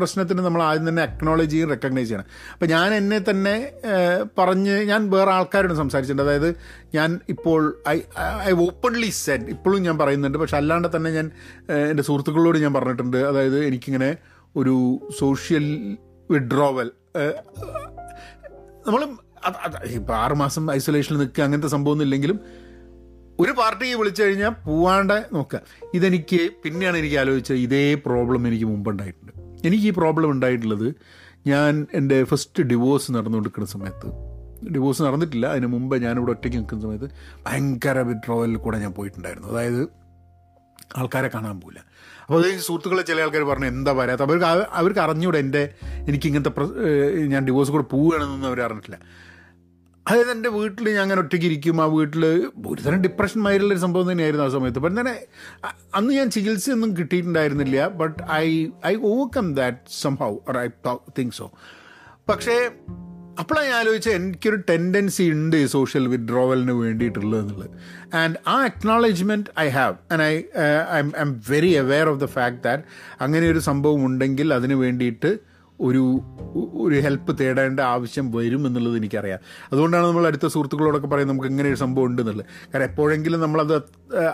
പ്രശ്നത്തിന് 0.00 0.42
നമ്മൾ 0.46 0.62
ആദ്യം 0.68 0.86
തന്നെ 0.88 1.02
അക്നോളജ് 1.08 1.50
ചെയ്യും 1.52 1.70
റെക്കഗ്നൈസ് 1.74 2.08
ചെയ്യണം. 2.10 2.26
അപ്പം 2.54 2.68
ഞാൻ 2.74 2.88
എന്നെ 3.00 3.18
തന്നെ 3.30 3.54
പറഞ്ഞ് 4.38 4.76
ഞാൻ 4.90 5.00
വേറെ 5.14 5.32
ആൾക്കാരോട് 5.36 5.74
സംസാരിച്ചിട്ടുണ്ട്. 5.82 6.24
അതായത് 6.28 6.50
ഞാൻ 6.96 7.10
ഇപ്പോൾ 7.34 7.60
ഐ 7.94 7.96
ഐ 8.50 8.52
ഓപ്പൺലി 8.68 9.10
സെഡ് 9.24 9.48
ഇപ്പോഴും 9.56 9.80
ഞാൻ 9.88 9.98
പറയുന്നുണ്ട്. 10.02 10.38
പക്ഷെ 10.44 10.58
അല്ലാണ്ട് 10.60 10.88
തന്നെ 10.96 11.12
ഞാൻ 11.18 11.28
എന്റെ 11.90 12.04
സുഹൃത്തുക്കളോട് 12.08 12.58
ഞാൻ 12.64 12.74
പറഞ്ഞിട്ടുണ്ട്. 12.78 13.20
അതായത് 13.30 13.58
എനിക്കിങ്ങനെ 13.68 14.10
ഒരു 14.56 14.76
സോഷ്യൽ 15.20 15.66
വിഡ്രോവൽ 16.34 16.90
നമ്മൾ 18.86 19.02
ഇപ്പം 19.98 20.14
ആറുമാസം 20.22 20.64
ഐസൊലേഷനിൽ 20.74 21.18
നിൽക്കുക 21.20 21.42
അങ്ങനത്തെ 21.44 21.70
സംഭവമൊന്നും 21.74 22.06
ഇല്ലെങ്കിലും 22.06 22.38
ഒരു 23.42 23.52
പാർട്ടിയെ 23.58 23.94
വിളിച്ചു 23.98 24.20
കഴിഞ്ഞാൽ 24.22 24.52
പോവാണ്ട് 24.64 25.14
നോക്കുക. 25.34 25.60
ഇതെനിക്ക് 25.96 26.40
പിന്നെയാണ് 26.62 26.96
എനിക്ക് 27.02 27.18
ആലോചിച്ചത് 27.22 27.60
ഇതേ 27.66 27.84
പ്രോബ്ലം 28.06 28.42
എനിക്ക് 28.48 28.66
മുമ്പുണ്ടായിട്ടുണ്ട് 28.72 29.29
എനിക്ക് 29.64 29.84
ഈ 29.84 29.90
പ്രോബ്ലം 29.90 30.30
ഉണ്ടായിട്ടുള്ളത് 30.30 30.94
ഞാൻ 31.46 31.86
എന്റെ 31.94 32.24
ഫസ്റ്റ് 32.24 32.62
ഡിവോഴ്സ് 32.62 33.12
നടന്നുകൊണ്ടിരിക്കുന്ന 33.12 33.66
സമയത്ത്. 33.66 34.30
ഡിവോഴ്സ് 34.72 35.02
നടന്നിട്ടില്ല. 35.02 35.46
അതിന് 35.46 35.66
മുമ്പ് 35.66 36.02
ഞാനിവിടെ 36.02 36.30
ഒറ്റയ്ക്ക് 36.30 36.58
നിൽക്കുന്ന 36.58 36.82
സമയത്ത് 36.82 37.10
ഭയങ്കര 37.46 37.98
വിഡ്രോവലിൽ 37.98 38.56
കൂടെ 38.56 38.78
ഞാൻ 38.78 38.92
പോയിട്ടുണ്ടായിരുന്നു. 38.92 39.48
അതായത് 39.48 39.88
ആൾക്കാരെ 40.96 41.28
കാണാൻ 41.28 41.60
പോകില്ല 41.60 41.84
അപ്പോൾ 42.26 42.44
അത് 42.44 42.58
സുഹൃത്തുക്കളെ 42.58 43.02
ചില 43.02 43.20
ആൾക്കാർ 43.20 43.42
പറഞ്ഞു 43.42 43.66
എന്താ 43.66 43.92
പറയാത്ത 43.92 44.22
അവർക്ക് 44.22 44.44
അവർക്ക് 44.70 45.00
അറിഞ്ഞൂടെ 45.00 45.38
എന്റെ 45.38 45.74
എനിക്ക് 46.08 46.48
പ്ര- 46.48 46.74
ഞാൻ 47.26 47.44
ഡിവോഴ്സ് 47.44 47.70
കൂടെ 47.70 47.82
പോവുകയാണെന്നൊന്നും 47.82 48.48
അവർ 48.48 48.60
അറിഞ്ഞിട്ടില്ല. 48.60 48.98
അതായത് 50.08 50.30
എന്റെ 50.30 50.48
വീട്ടിൽ 50.48 50.88
ഞാൻ 50.88 51.02
അങ്ങനെ 51.02 51.20
ഒറ്റയ്ക്ക് 51.20 51.46
ഇരിക്കും. 51.46 51.82
ആ 51.82 51.84
വീട്ടിൽ 51.84 52.26
ഒരു 52.68 52.82
തരം 52.82 53.02
ഡിപ്രഷൻ 53.02 53.40
മാതിരിയുള്ളൊരു 53.40 53.80
സംഭവം 53.80 54.12
തന്നെയായിരുന്നു 54.12 54.46
ആ 54.46 54.48
സമയത്ത്. 54.48 54.78
പക്ഷേ 54.78 55.00
തന്നെ 55.00 55.16
അന്ന് 55.94 56.14
ഞാൻ 56.14 56.30
ചികിത്സയൊന്നും 56.30 56.96
കിട്ടിയിട്ടുണ്ടായിരുന്നില്ല. 56.96 57.88
But 57.88 58.22
I 58.32 58.66
I 58.86 58.96
overcome 58.96 59.54
that 59.54 59.78
somehow 60.14 60.30
or 60.48 60.58
I 60.58 60.66
think 61.18 61.34
so 61.34 61.52
പക്ഷേ 62.28 62.70
അപ്പോഴാണ് 63.38 63.66
ഞാൻ 63.66 63.74
ആലോചിച്ചത് 63.74 64.14
എനിക്കൊരു 64.14 64.56
ടെൻഡൻസി 64.56 65.22
ഉണ്ട് 65.22 65.66
സോഷ്യൽ 65.66 66.08
വിഡ്രോവലിന് 66.08 66.72
വേണ്ടിയിട്ടുള്ളത് 66.72 67.40
എന്നുള്ളത് 67.40 67.70
ആൻഡ് 68.16 68.36
ആ 68.46 68.64
acknowledgement 68.64 69.60
I 69.60 69.68
have 69.68 69.94
and 70.12 70.22
I 70.22 70.42
I 70.92 70.98
am 71.16 71.42
very 71.50 71.72
aware 71.74 72.08
of 72.08 72.20
the 72.20 72.24
fact 72.24 72.62
that 72.64 72.82
അങ്ങനെ 73.20 73.50
ഒരു 73.50 73.58
സംഭവം 73.58 74.04
ഉണ്ടെങ്കിൽ 74.04 74.54
അതിന് 74.54 74.74
വേണ്ടിയിട്ട് 74.74 75.49
ഒരു 75.80 76.20
ഒരു 76.82 77.00
ഹെൽപ്പ് 77.00 77.38
തേടേണ്ട 77.40 77.80
ആവശ്യം 77.80 78.32
വരും 78.32 78.66
എന്നുള്ളത് 78.66 78.96
എനിക്കറിയാം. 78.96 79.38
അതുകൊണ്ടാണ് 79.72 80.06
നമ്മൾ 80.06 80.26
അടുത്ത 80.26 80.46
സുഹൃത്തുക്കളോടൊക്കെ 80.46 81.06
പറയുന്നത് 81.06 81.34
നമുക്ക് 81.34 81.48
ഇങ്ങനെ 81.48 81.68
ഒരു 81.68 81.76
സംഭവം 81.76 82.06
ഉണ്ടെന്നുള്ളത് 82.06 82.46
കാരണം 82.74 82.84
എപ്പോഴെങ്കിലും 82.84 83.40
നമ്മളത് 83.40 83.76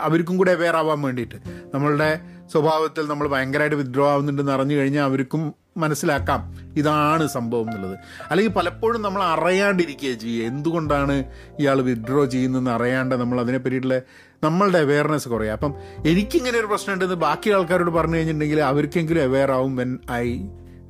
അവർക്കും 0.01 0.37
കൂടെ 0.37 0.53
അവെയർ 0.53 0.77
ആവാൻ 0.77 1.03
വേണ്ടിയിട്ട്. 1.03 1.35
നമ്മളുടെ 1.75 2.21
സ്വഭാവത്തിൽ 2.53 3.07
നമ്മൾ 3.09 3.29
ഭയങ്കരമായിട്ട് 3.29 3.77
വിഡ്രോ 3.77 4.11
ആവുന്നുണ്ടെന്ന് 4.11 4.53
അറിഞ്ഞു 4.53 4.77
കഴിഞ്ഞാൽ 4.77 5.05
അവർക്കും 5.05 5.55
മനസ്സിലാക്കാം 5.77 6.41
ഇതാണ് 6.77 7.29
സംഭവം 7.29 7.67
എന്നുള്ളത്. 7.67 7.99
അല്ലെങ്കിൽ 8.31 8.53
പലപ്പോഴും 8.53 9.03
നമ്മൾ 9.03 9.23
അറിയാണ്ടിരിക്കുക 9.23 10.13
ചെയ്യുക. 10.15 10.47
എന്തുകൊണ്ടാണ് 10.47 11.25
ഇയാൾ 11.59 11.81
വിഡ്രോ 11.81 12.25
ചെയ്യുന്നതെന്ന് 12.25 12.71
അറിയാണ്ട് 12.71 13.15
നമ്മൾ 13.15 13.41
അതിനെ 13.41 13.59
പറ്റിയിട്ടുള്ള 13.59 13.99
നമ്മളുടെ 14.43 14.79
അവയർനെസ് 14.79 15.29
കുറയുക. 15.29 15.53
അപ്പം 15.53 15.75
എനിക്കിങ്ങനെ 16.07 16.59
ഒരു 16.59 16.67
പ്രശ്നം 16.67 16.95
ഉണ്ടെന്ന് 16.95 17.15
ബാക്കി 17.15 17.51
ആൾക്കാരോട് 17.51 17.91
പറഞ്ഞു 17.91 18.17
കഴിഞ്ഞിട്ടുണ്ടെങ്കിൽ 18.17 18.61
അവർക്കെങ്കിലും 18.61 19.23
അവെയർ 19.23 19.53
ആവും 19.53 19.77
when 19.77 19.99
I 20.11 20.29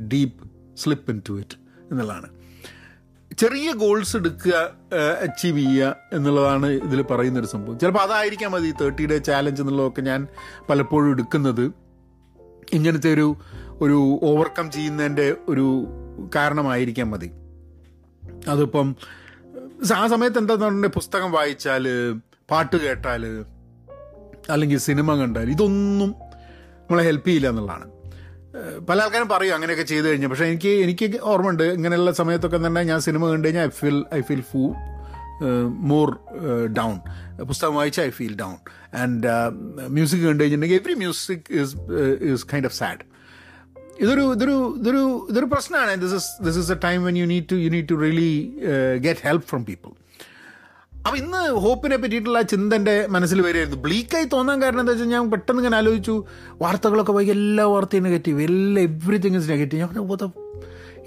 deep 0.01 0.51
slip 0.77 1.11
into 1.29 1.39
it 1.39 1.57
എന്നുള്ളതാണ്. 1.91 2.29
ചെറിയ 3.39 3.73
ഗോൾസ് 3.73 4.17
എടുക്കുക 4.17 4.53
അച്ചീവ് 5.23 5.59
ചെയ്യുക 5.59 5.97
എന്നുള്ളതാണ് 6.13 6.67
ഇതിൽ 6.67 7.03
പറയുന്നൊരു 7.03 7.47
സംഭവം. 7.47 7.79
ചിലപ്പോൾ 7.79 8.01
അതായിരിക്കാം 8.01 8.53
മതി 8.53 8.71
തേർട്ടി 8.81 9.07
ഡേ 9.07 9.19
ചാലഞ്ച് 9.19 9.63
എന്നുള്ളതൊക്കെ 9.63 10.01
ഞാൻ 10.01 10.27
പലപ്പോഴും 10.69 11.11
എടുക്കുന്നത്. 11.11 11.73
ഇങ്ങനത്തെ 12.73 13.15
ഒരു 13.15 13.37
ഒരു 13.81 14.21
ഓവർകം 14.23 14.71
ചെയ്യുന്നതിന്റെ 14.71 15.37
ഒരു 15.49 15.87
കാരണമായിരിക്കാം 16.35 17.11
മതി. 17.11 17.31
അതിപ്പം 18.49 18.97
ആ 19.97 20.07
സമയത്ത് 20.07 20.37
പറഞ്ഞിട്ടുണ്ടെങ്കിൽ 20.37 20.89
പുസ്തകം 20.89 21.33
വായിച്ചാൽ 21.33 21.89
പാട്ട് 22.51 22.77
കേട്ടാൽ 22.77 23.45
അല്ലെങ്കിൽ 24.51 24.79
സിനിമ 24.79 25.15
കണ്ടാൽ 25.17 25.51
ഇതൊന്നും 25.51 26.09
നമ്മളെ 26.89 27.05
ഹെൽപ്പ് 27.05 27.29
ചെയ്യില്ല 27.29 27.49
എന്നുള്ളതാണ്. 27.49 27.96
പല 28.89 29.03
ആൾക്കാരും 29.03 29.29
പറയും 29.29 29.55
അങ്ങനെയൊക്കെ 29.55 29.85
ചെയ്തു 29.85 30.07
കഴിഞ്ഞു. 30.07 30.27
പക്ഷേ 30.27 30.45
എനിക്ക് 30.45 30.69
എനിക്ക് 30.69 31.21
ഓർമ്മയുണ്ട് 31.23 31.63
ഇങ്ങനെയുള്ള 31.63 32.13
സമയത്തൊക്കെ 32.13 32.67
തന്നെ 32.67 32.83
ഞാൻ 32.83 33.01
സിനിമ 33.01 33.31
കണ്ടു 33.31 33.49
കഴിഞ്ഞാൽ 33.49 33.67
I 33.67 33.69
feel 33.69 34.05
I 34.15 34.21
feel 34.21 34.41
few 34.41 34.75
more 35.91 36.19
down 36.79 36.95
പുസ്തകം 37.45 37.75
വായിച്ചാൽ 37.75 38.05
I 38.05 38.11
feel 38.11 38.37
down 38.37 38.57
and 38.95 39.27
music 39.89 40.21
കണ്ടു 40.21 40.43
കഴിഞ്ഞിട്ടുണ്ടെങ്കിൽ 40.43 40.81
every 40.81 40.95
music 40.95 41.51
is 41.51 41.77
is 42.21 42.47
kind 42.53 42.67
of 42.67 42.75
sad 42.75 43.05
ഇതൊരു 44.01 44.33
ഇതൊരു 44.33 44.77
ഇതൊരു 44.81 45.27
ഇതൊരു 45.31 45.47
പ്രശ്നമാണ്. 45.47 46.01
This 46.01 46.15
is 46.15 46.45
this 46.45 46.59
is 46.59 46.73
a 46.73 46.79
time 46.85 47.05
when 47.05 47.17
you 47.17 47.27
need 47.27 47.45
to 47.53 47.55
you 47.55 47.71
need 47.71 47.89
to 47.91 47.95
really 47.95 48.61
get 48.97 49.21
help 49.25 49.47
from 49.47 49.65
people 49.65 49.91
അപ്പം 51.07 51.19
ഇന്ന് 51.19 51.51
ഹോപ്പിനെ 51.51 51.97
പറ്റിയിട്ടുള്ള 51.97 52.43
ചിന്ത 52.43 52.75
എന്റെ 52.75 53.07
മനസ്സിൽ 53.07 53.43
വരികയായിരുന്നു 53.43 53.83
ബ്ലീക്കായി 53.83 54.25
തോന്നാൻ 54.25 54.63
കാരണം 54.63 54.81
എന്താ 54.81 54.91
വെച്ചാൽ 54.91 55.07
ഞാൻ 55.07 55.31
പെട്ടെന്ന് 55.31 55.61
ഇങ്ങനെ 55.61 55.77
ആലോചിച്ചു. 55.77 56.25
വാർത്തകളൊക്കെ 56.63 57.13
പോയി 57.13 57.27
എല്ലാ 57.27 57.65
വാർത്തയും 57.65 58.03
നെഗറ്റീവ് 58.03 58.43
എല്ലാ 58.43 58.83
എവറിത്തിങ് 58.83 59.37
ഇസ് 59.37 59.51
നെഗറ്റീവ് 59.51 59.83
ഞാൻ 59.83 60.09
"What 60.09 60.31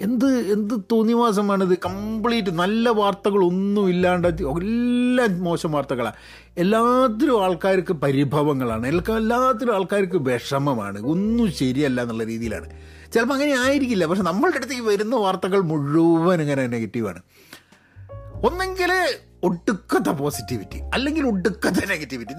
എന്ത് 0.00 0.26
എന്ത് 0.26 0.74
തോന്നിവാസമാണിത്? 0.92 1.78
കംപ്ലീറ്റ് 1.78 2.50
നല്ല 2.50 2.88
വാർത്തകളൊന്നും 2.88 3.88
ഇല്ലാണ്ട് 3.88 4.28
എല്ലാം 4.28 5.44
മോശം 5.44 5.72
വാർത്തകളാണ് 5.72 6.14
എല്ലാത്തിലും 6.58 7.44
ആൾക്കാർക്ക് 7.44 7.92
പരിഭവങ്ങളാണ്. 7.92 8.86
എല്ലാ- 8.86 9.16
എല്ലാത്തിലും 9.16 9.74
ആൾക്കാർക്ക് 9.74 10.16
വിഷമമാണ്. 10.16 11.06
ഒന്നും 11.06 11.52
ശരിയല്ല 11.52 12.02
എന്നുള്ള 12.02 12.24
രീതിയിലാണ്. 12.24 12.70
ചിലപ്പോൾ 13.12 13.34
അങ്ങനെ 13.34 13.58
ആയിരിക്കില്ല. 13.58 14.06
പക്ഷെ 14.06 14.22
നമ്മളുടെ 14.22 14.56
അടുത്തേക്ക് 14.56 14.82
വരുന്ന 14.82 15.16
വാർത്തകൾ 15.16 15.60
മുഴുവൻ 15.60 16.40
ഇങ്ങനെ 16.40 16.66
നെഗറ്റീവാണ് 16.66 17.22
ഒന്നെങ്കിൽ 18.46 18.92
ഒടുക്കത്തെ 19.44 20.10
പോസിറ്റിവിറ്റി 20.10 20.80
അല്ലെങ്കിൽ 20.94 21.26
ഒടുക്കത്തെ 21.26 21.86
നെഗറ്റിവിറ്റി 21.86 22.34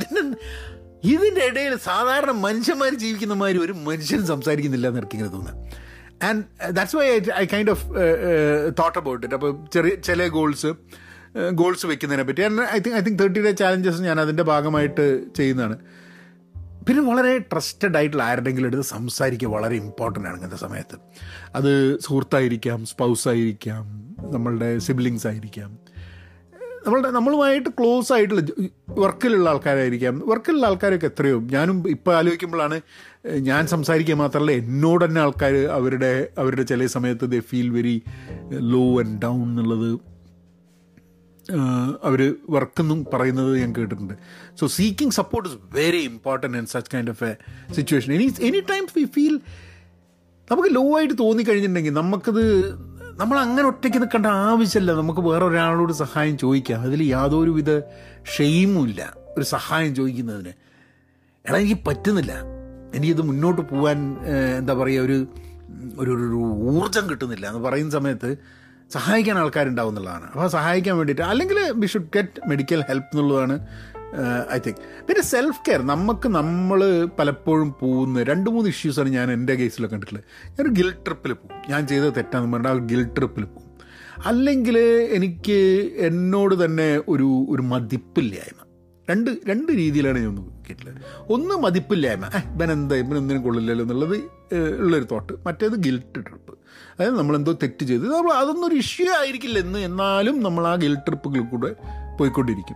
ഇതിന്റെ 1.03 1.45
ഇടയിൽ 1.45 1.77
സാധാരണ 1.77 2.31
മനുഷ്യന്മാർ 2.31 2.93
ജീവിക്കുന്ന 2.93 3.43
ഒരു 3.43 3.73
മനുഷ്യൻ 3.73 4.25
സംസാരിക്കുന്നില്ല 4.25 4.87
എന്ന് 4.87 4.99
എനിക്ക് 4.99 5.15
ഇങ്ങനെ 5.15 5.31
തോന്നുന്നത് 5.31 5.91
and 6.23 6.43
that's 6.71 6.95
why 6.95 7.05
I 7.05 7.19
I 7.35 7.45
kind 7.45 7.71
of 7.71 7.85
thought 8.79 8.97
about 8.97 9.25
it 9.25 9.35
അപ്പോൾ 9.35 9.67
ചെറിയ 9.73 9.95
ചില 9.95 10.27
ഗോൾസ് 10.27 10.71
ഗോൾസ് 11.51 11.85
വെക്കുന്നതിനെ 11.85 12.23
പറ്റി. 12.23 12.41
I 12.75 12.79
think 12.79 12.97
I 12.97 13.01
think 13.01 13.19
thirty 13.19 13.41
day 13.41 13.51
challenges 13.51 14.01
ഞാൻ 14.01 14.19
അതിന്റെ 14.19 14.43
ഭാഗമായിട്ട് 14.43 15.33
ചെയ്യുന്നതാണ്. 15.35 15.77
പിന്നെ 16.87 17.01
വളരെ 17.03 17.37
ട്രസ്റ്റഡ് 17.37 17.97
ആയിട്ടുള്ള 17.97 18.23
ആരുടെങ്കിലും 18.23 18.67
എടുത്ത് 18.67 18.83
സംസാരിക്കുക 18.83 19.49
വളരെ 19.49 19.75
ഇമ്പോർട്ടന്റ് 19.75 20.27
ആണ് 20.27 20.35
ഇങ്ങനത്തെ 20.35 20.57
സമയത്ത്. 20.57 20.95
അത് 21.55 21.99
സുഹൃത്തായിരിക്കാം 21.99 22.85
സ്പൗസായിരിക്കാം 22.85 23.83
നമ്മളുടെ 24.31 24.77
സിബ്ലിങ്സ് 24.77 25.27
ആയിരിക്കാം. 25.27 25.80
നമ്മളുടെ 26.85 27.09
നമ്മളുമായിട്ട് 27.11 27.69
ക്ലോസ് 27.69 28.13
ആയിട്ടുള്ള 28.13 28.41
വർക്കിലുള്ള 28.89 29.49
ആൾക്കാരായിരിക്കാം. 29.49 30.21
വർക്കിലുള്ള 30.25 30.65
ആൾക്കാരൊക്കെ 30.65 31.05
എത്രയോ. 31.05 31.39
ഞാനും 31.39 31.89
ഇപ്പോൾ 31.89 32.15
ആലോചിക്കുമ്പോഴാണ് 32.15 32.81
ഞാൻ 33.37 33.67
സംസാരിക്കുക 33.67 34.15
മാത്രമല്ല 34.15 34.51
എന്നോട് 34.51 35.05
തന്നെ 35.05 35.21
ആൾക്കാർ 35.21 35.55
അവരുടെ 35.55 36.27
അവരുടെ 36.37 36.63
ചില 36.63 36.85
സമയത്ത് 36.85 37.25
they 37.25 37.39
feel 37.39 37.69
very 37.69 38.01
low 38.51 38.99
and 39.01 39.21
down 39.21 39.43
എന്നുള്ളത് 39.43 40.11
അവർ 42.03 42.35
വർക്കെന്നും 42.49 43.05
പറയുന്നത് 43.13 43.59
ഞാൻ 43.59 43.75
കേട്ടിട്ടുണ്ട്. 43.75 44.13
So 44.59 44.67
seeking 44.67 45.13
support 45.13 45.49
is 45.49 45.57
very 45.73 45.97
important 45.97 46.57
in 46.57 46.65
such 46.65 46.91
kind 46.95 47.09
of 47.09 47.23
a 47.23 47.35
situation 47.73 48.13
any 48.13 48.33
any 48.41 48.59
times 48.59 48.93
we 48.97 49.05
feel 49.05 49.39
നമുക്ക് 50.51 50.69
ലോ 50.75 50.97
ആയിട്ട് 50.97 51.13
തോന്നിക്കഴിഞ്ഞിട്ടുണ്ടെങ്കിൽ 51.19 51.93
നമുക്കത് 51.93 52.43
നമ്മൾ 53.17 53.39
അങ്ങനെ 53.39 53.67
ഒറ്റയ്ക്ക് 53.67 53.97
നിൽക്കേണ്ട 53.97 54.25
ആവശ്യമില്ല. 54.25 54.91
നമുക്ക് 54.93 55.19
വേറെ 55.19 55.45
ഒരാളോട് 55.45 55.93
സഹായം 55.93 56.37
ചോദിക്കാം. 56.37 56.81
അതിൽ 56.81 57.03
യാതൊരുവിധ 57.03 57.79
ഷെയിമും 58.37 58.83
ഇല്ല 58.83 59.13
ഒരു 59.37 59.43
സഹായം 59.43 59.95
ചോദിക്കുന്നതിന്. 59.95 60.53
എടാ 61.47 61.57
എനിക്ക് 61.57 61.81
പറ്റുന്നില്ല. 61.87 62.33
എനിക്കിത് 62.95 63.21
മുന്നോട്ട് 63.21 63.61
പോകാൻ 63.61 64.17
എന്താ 64.57 64.73
പറയുക 64.73 65.01
ഒരു 65.01 65.27
ഒരു 65.97 66.11
ഒരു 66.11 66.35
ഊർജം 66.71 67.09
കിട്ടുന്നില്ല 67.09 67.47
എന്ന് 67.47 67.59
പറയുന്ന 67.59 67.91
സമയത്ത് 67.91 68.37
സഹായിക്കാൻ 68.91 69.37
ആൾക്കാരുണ്ടാവും 69.37 69.89
എന്നുള്ളതാണ്. 69.89 70.25
അപ്പോൾ 70.25 70.47
സഹായിക്കാൻ 70.47 70.97
വേണ്ടിയിട്ട് 70.97 71.21
അല്ലെങ്കിൽ 71.21 71.71
we 71.75 71.85
should 71.85 72.09
get 72.15 72.49
medical 72.49 72.81
help 72.81 73.17
എന്നുള്ളതാണ് 73.17 73.67
ഐ 74.53 74.57
തിങ്ക് 74.57 74.77
പിന്നെ 75.07 75.21
സെൽഫ് 75.21 75.59
കെയർ 75.67 75.81
നമുക്ക് 75.81 76.29
നമ്മൾ 76.29 77.05
പലപ്പോഴും 77.19 77.75
പോകുന്ന 77.81 78.23
രണ്ട് 78.23 78.49
മൂന്ന് 78.49 78.69
ഇഷ്യൂസാണ് 78.69 79.09
ഞാൻ 79.09 79.31
എന്റെ 79.31 79.55
കേസിലൊക്കെ 79.55 79.95
കണ്ടിട്ടുള്ളത്. 79.95 80.23
ഞാനൊരു 80.49 80.73
ഗിൽ 80.73 80.91
ട്രിപ്പിൽ 80.91 81.33
പോകും. 81.33 81.57
ഞാൻ 81.69 81.87
ചെയ്ത 81.87 82.03
തെറ്റാന്ന് 82.03 82.53
പറഞ്ഞാൽ 82.53 82.71
ആ 82.71 82.85
ഗിൽ 82.85 83.03
ട്രിപ്പിൽ 83.03 83.43
പോകും. 83.43 83.71
അല്ലെങ്കിൽ 84.25 84.79
എനിക്ക് 85.11 85.59
എന്നോട് 85.97 86.65
തന്നെ 86.65 86.97
ഒരു 87.07 87.45
ഒരു 87.49 87.61
മതിപ്പില്ലായ്മ. 87.61 88.65
രണ്ട് 89.09 89.31
രണ്ട് 89.47 89.71
രീതിയിലാണ് 89.71 90.19
ഞാൻ 90.19 90.35
നോക്കിയിട്ടുള്ളത്. 90.35 90.95
ഒന്ന് 91.33 91.55
മതിപ്പില്ലായ്മ. 91.55 92.25
ഇവൻ 92.55 92.71
ഒന്നിനും 93.17 93.43
കൊള്ളില്ലല്ലോ 93.43 93.83
എന്നുള്ളത് 93.83 94.17
ഉള്ളൊരു 94.79 95.07
തോട്ട് 95.11 95.33
മറ്റേത് 95.45 95.83
ഗിൽട്ട് 95.83 96.15
ട്രിപ്പ് 96.15 96.53
അതായത് 96.99 97.17
നമ്മളെന്തോ 97.17 97.51
തെറ്റ് 97.51 97.85
ചെയ്ത്. 97.85 98.13
നമ്മൾ 98.13 98.33
അതൊന്നും 98.33 98.67
ഒരു 98.67 98.75
ഇഷ്യൂ 98.75 99.11
ആയിരിക്കില്ല 99.11 99.59
എന്ന് 99.59 99.79
എന്നാലും 99.79 100.43
നമ്മൾ 100.43 100.67
ആ 100.67 100.75
ഗിൽട്ട് 100.75 101.07
ട്രിപ്പുകളിൽ 101.07 101.43
കൂടെ 101.43 101.75
പോയിക്കൊണ്ടിരിക്കും. 102.19 102.75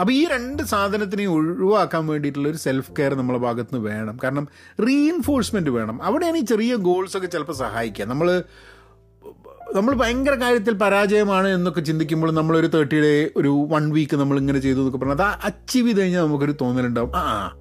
അപ്പോൾ 0.00 0.12
ഈ 0.12 0.26
രണ്ട് 0.26 0.62
സാധനത്തിനെയും 0.62 1.32
ഒഴിവാക്കാൻ 1.32 2.06
വേണ്ടിയിട്ടുള്ള 2.06 2.48
ഒരു 2.48 2.56
സെൽഫ് 2.56 2.92
കെയർ 2.98 3.14
നമ്മളെ 3.14 3.38
ഭാഗത്ത് 3.38 3.74
നിന്ന് 3.74 3.88
വേണം. 3.88 4.18
കാരണം 4.24 4.48
റീഇൻഫോഴ്സ്മെന്റ് 4.88 5.70
വേണം. 5.70 6.02
അവിടെയാണ് 6.02 6.36
ഈ 6.36 6.40
ചെറിയ 6.40 6.74
ഗോൾസൊക്കെ 6.74 7.26
ചിലപ്പോൾ 7.26 7.52
സഹായിക്കുക. 7.52 8.04
നമ്മൾ 8.04 8.44
നമ്മൾ 9.74 9.94
ഭയങ്കര 9.94 10.34
കാര്യത്തിൽ 10.34 10.74
പരാജയമാണ് 10.74 11.48
എന്നൊക്കെ 11.48 11.80
ചിന്തിക്കുമ്പോൾ 11.80 12.32
നമ്മളൊരു 12.32 12.66
തേർട്ടി 12.66 13.00
ഡേ 13.00 13.30
ഒരു 13.36 13.66
വൺ 13.70 13.92
വീക്ക് 13.92 14.16
നമ്മൾ 14.16 14.38
ഇങ്ങനെ 14.38 14.58
ചെയ്തു 14.58 14.78
എന്നൊക്കെ 14.78 14.98
പറഞ്ഞാൽ 14.98 15.26
അത് 15.26 15.38
അച്ചീവ് 15.44 15.86
ചെയ്ത് 15.86 16.00
കഴിഞ്ഞാൽ 16.00 16.22
നമുക്കൊരു 16.22 16.54
തോന്നലുണ്ടാവും. 16.60 17.16
ആ 17.16 17.56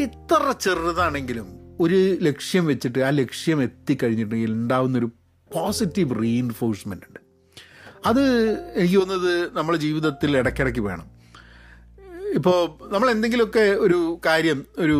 ഇത്ര 0.00 0.54
ചെറുതാണെങ്കിലും 0.60 1.46
ഒരു 1.80 2.16
ലക്ഷ്യം 2.20 2.66
വെച്ചിട്ട് 2.66 2.98
ആ 2.98 3.10
ലക്ഷ്യം 3.10 3.62
എത്തിക്കഴിഞ്ഞിട്ടുണ്ടെങ്കിൽ 3.62 4.52
ഉണ്ടാവുന്നൊരു 4.52 5.10
പോസിറ്റീവ് 5.54 6.22
റീഇൻഫോഴ്സ്മെന്റ് 6.22 7.04
ഉണ്ട്. 7.08 7.20
അത് 8.06 8.22
എനിക്ക് 8.74 8.96
തോന്നുന്നത് 8.96 9.56
നമ്മുടെ 9.56 9.78
ജീവിതത്തിൽ 9.78 10.36
ഇടയ്ക്കിടയ്ക്ക് 10.36 10.80
വേണം. 10.80 11.11
ഇപ്പോൾ 12.34 12.88
നമ്മൾ 12.92 13.10
എന്തെങ്കിലുമൊക്കെ 13.10 13.60
ഒരു 13.60 14.20
കാര്യം 14.26 14.64
ഒരു 14.78 14.98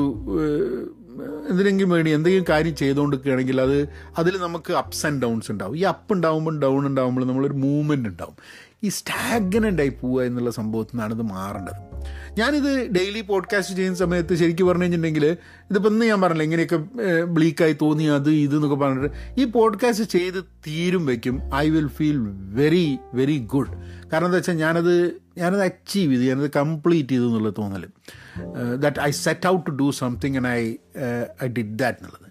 എന്തിനെങ്കിലും 1.50 1.90
വേണ്ടി 1.90 2.10
എന്തെങ്കിലും 2.10 2.46
കാര്യം 2.48 2.76
ചെയ്തുകൊണ്ടിരിക്കുകയാണെങ്കിൽ 2.76 3.60
അത് 3.60 3.88
അതിൽ 4.18 4.38
നമുക്ക് 4.38 4.72
അപ്സ് 4.72 5.06
ആൻഡ് 5.06 5.22
ഡൗൺസ് 5.22 5.50
ഉണ്ടാവും. 5.50 5.76
ഈ 5.76 5.82
അപ്പ് 5.82 6.12
ഉണ്ടാവുമ്പോൾ 6.12 6.58
ഡൗൺ 6.58 6.86
ഉണ്ടാവുമ്പോൾ 6.86 7.24
നമ്മളൊരു 7.24 7.52
മൂവ്മെന്റ് 7.52 8.08
ഉണ്ടാവും. 8.08 8.36
ഈ 8.84 8.88
സ്റ്റാഗ്നന്റായി 8.88 9.92
പോവുക 10.00 10.22
എന്നുള്ള 10.22 10.50
സംഭവത്തിൽ 10.50 10.96
നിന്നാണ് 10.96 11.14
ഇത് 11.14 11.22
മാറേണ്ടത്. 11.22 11.91
ഞാനിത് 12.38 12.90
ഡെയിലി 12.92 13.20
പോഡ്കാസ്റ്റ് 13.20 13.74
ചെയ്യുന്ന 13.76 13.98
സമയത്ത് 13.98 14.34
ശരിക്കും 14.34 14.66
പറഞ്ഞു 14.66 14.82
കഴിഞ്ഞിട്ടുണ്ടെങ്കിൽ 14.82 15.36
ഇതിപ്പോൾ 15.70 15.88
ഇന്ന് 15.88 16.06
ഞാൻ 16.06 16.20
പറഞ്ഞില്ല 16.20 16.42
ഇങ്ങനെയൊക്കെ 16.42 16.76
ബ്ലീക്കായി 17.24 17.76
തോന്നി 17.82 18.04
അത് 18.04 18.30
ഇത് 18.30 18.56
എന്നൊക്കെ 18.56 18.76
പറഞ്ഞിട്ട്. 18.76 19.40
ഈ 19.40 19.44
പോഡ്കാസ്റ്റ് 19.44 20.04
ചെയ്ത് 20.04 20.44
തീരും 20.44 21.06
വയ്ക്കും 21.06 21.54
I 21.54 21.70
will 21.70 21.88
feel 21.88 22.18
very 22.60 22.98
very 23.14 23.38
good. 23.38 23.72
കാരണം 24.12 24.26
എന്താ 24.26 24.38
വെച്ചാൽ 24.38 24.56
ഞാനത് 24.56 24.94
ഞാനത് 25.38 25.62
അച്ചീവ് 25.62 26.12
ചെയ്തു. 26.12 26.34
ഞാനത് 26.34 26.50
കംപ്ലീറ്റ് 26.50 27.08
ചെയ്തു 27.08 27.22
എന്നുള്ള 27.22 27.50
തോന്നൽ 27.58 27.86
that 28.76 29.00
I 29.00 29.10
set 29.10 29.48
out 29.48 29.66
to 29.66 29.70
do 29.70 29.90
something 29.90 30.36
and 30.36 30.48
I 30.48 30.62
I 31.44 31.48
did 31.48 31.78
that 31.78 31.98
എന്നുള്ളത്. 31.98 32.28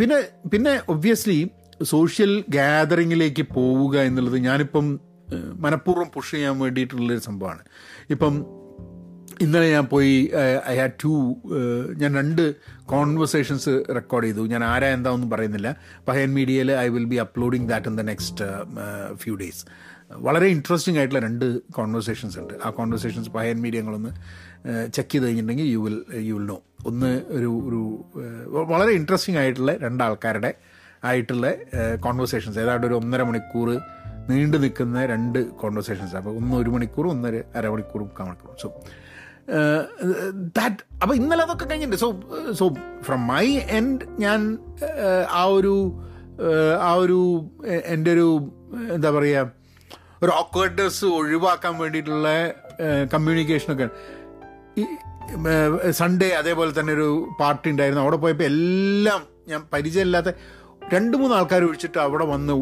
പിന്നെ 0.00 0.16
പിന്നെ 0.48 0.80
ഒബ്വിയസ്ലി 0.88 1.50
സോഷ്യൽ 1.82 2.44
ഗ്യാതറിങ്ങിലേക്ക് 2.48 3.42
പോവുക 3.54 3.96
എന്നുള്ളത് 4.00 4.38
ഞാനിപ്പം 4.38 5.00
മനഃപൂർവം 5.32 6.06
പുഷ് 6.14 6.30
ചെയ്യാൻ 6.30 6.58
വേണ്ടിയിട്ടുള്ളൊരു 6.58 7.20
സംഭവമാണ്. 7.20 7.62
ഇപ്പം 8.10 8.46
ഇന്നലെ 9.40 9.70
ഞാൻ 9.70 9.86
പോയി 9.86 10.30
ഐ 10.68 10.76
ഹാഡ് 10.76 10.98
ടു 11.04 11.36
ഞാൻ 11.96 12.14
രണ്ട് 12.14 12.54
കോൺവെർസേഷൻസ് 12.86 13.84
റെക്കോർഡ് 13.94 14.24
ചെയ്തു. 14.24 14.46
ഞാൻ 14.46 14.64
ആരാ 14.64 14.86
എന്താണെന്നും 14.86 15.30
പറയുന്നില്ല. 15.30 15.76
പഹയൻ 16.08 16.34
മീഡിയയിൽ 16.34 16.72
I 16.72 16.88
will 16.88 17.04
be 17.04 17.16
uploading 17.16 17.68
that 17.68 17.88
in 17.88 17.96
the 17.96 18.00
next 18.00 18.44
few 19.14 19.34
days 19.36 19.64
വളരെ 20.12 20.46
ഇൻട്രസ്റ്റിംഗ് 20.46 20.98
ആയിട്ടുള്ള 20.98 21.26
രണ്ട് 21.26 21.72
കോൺവെർസേഷൻസ് 21.72 22.38
ഉണ്ട്. 22.38 22.54
ആ 22.64 22.70
കോൺവെർസേഷൻസ് 22.70 23.30
പഹയൻ 23.30 23.60
മീഡിയങ്ങളൊന്ന് 23.60 24.10
ചെക്ക് 24.92 25.10
ചെയ്ത് 25.10 25.24
കഴിഞ്ഞിട്ടുണ്ടെങ്കിൽ 25.24 25.64
you 25.64 25.78
will 25.78 26.04
you 26.14 26.34
will 26.34 26.46
know 26.46 26.62
ഒന്ന് 26.86 27.22
ഒരു 27.28 27.50
ഒരു 27.68 28.04
വളരെ 28.52 28.90
ഇൻട്രസ്റ്റിംഗ് 28.90 29.38
ആയിട്ടുള്ള 29.38 29.76
രണ്ടാൾക്കാരുടെ 29.76 30.54
ആയിട്ടുള്ള 31.04 31.54
കോൺവെർസേഷൻസ് 32.00 32.58
ഏതാണ്ട് 32.58 32.86
ഒരു 32.86 32.94
ഒന്നര 32.94 33.22
മണിക്കൂർ 33.22 33.80
നീണ്ടു 34.30 34.56
നിൽക്കുന്ന 34.64 35.06
രണ്ട് 35.12 35.38
കോൺവെർസേഷൻസ് 35.62 36.14
അപ്പോൾ 36.20 36.34
ഒന്ന് 36.38 36.54
ഒരു 36.62 36.70
മണിക്കൂറും 36.74 37.10
ഒന്നര 37.14 37.42
അരമണിക്കൂറും 37.58 38.06
മുക്കാൽ 38.10 38.24
മണിക്കൂറും. 38.28 38.56
സോ 38.62 38.68
ദാറ്റ് 40.58 40.80
അപ്പോൾ 41.02 41.14
ഇന്നലെ 41.14 41.42
അതൊക്കെ 41.46 41.64
കഴിഞ്ഞിട്ടുണ്ട്. 41.64 42.02
So 42.04 42.08
so 42.60 42.66
from 43.06 43.20
my 43.26 43.46
end 43.78 44.04
ഞാൻ 44.24 44.40
ആ 45.40 45.44
ഒരു 45.58 45.74
ആ 46.88 46.92
ഒരു 47.02 47.18
എന്റെ 47.94 48.10
ഒരു 48.16 48.28
എന്താ 48.94 49.10
പറയുക 49.16 49.52
ഒരു 50.22 50.32
ഓക്വേർഡ്നെസ് 50.42 51.04
ഒഴിവാക്കാൻ 51.18 51.74
വേണ്ടിയിട്ടുള്ള 51.78 52.28
കമ്മ്യൂണിക്കേഷനൊക്കെ 53.14 53.88
ഈ 54.80 54.84
സൺഡേ 56.00 56.28
അതേപോലെ 56.38 56.72
തന്നെ 56.78 56.92
ഒരു 56.92 57.08
പാർട്ടി 57.40 57.68
ഉണ്ടായിരുന്നു. 57.72 58.02
അവിടെ 58.04 58.18
പോയപ്പോൾ 58.22 58.46
എല്ലാം 58.52 59.20
ഞാൻ 59.50 59.60
പരിചയമില്ലാത്ത 59.72 60.30
രണ്ട് 60.94 61.14
മൂന്ന് 61.16 61.34
ആൾക്കാർ 61.36 61.62
ഒഴിച്ചിട്ട് 61.68 61.98
അവിടെ 62.06 62.26
വന്ന്. 62.32 62.56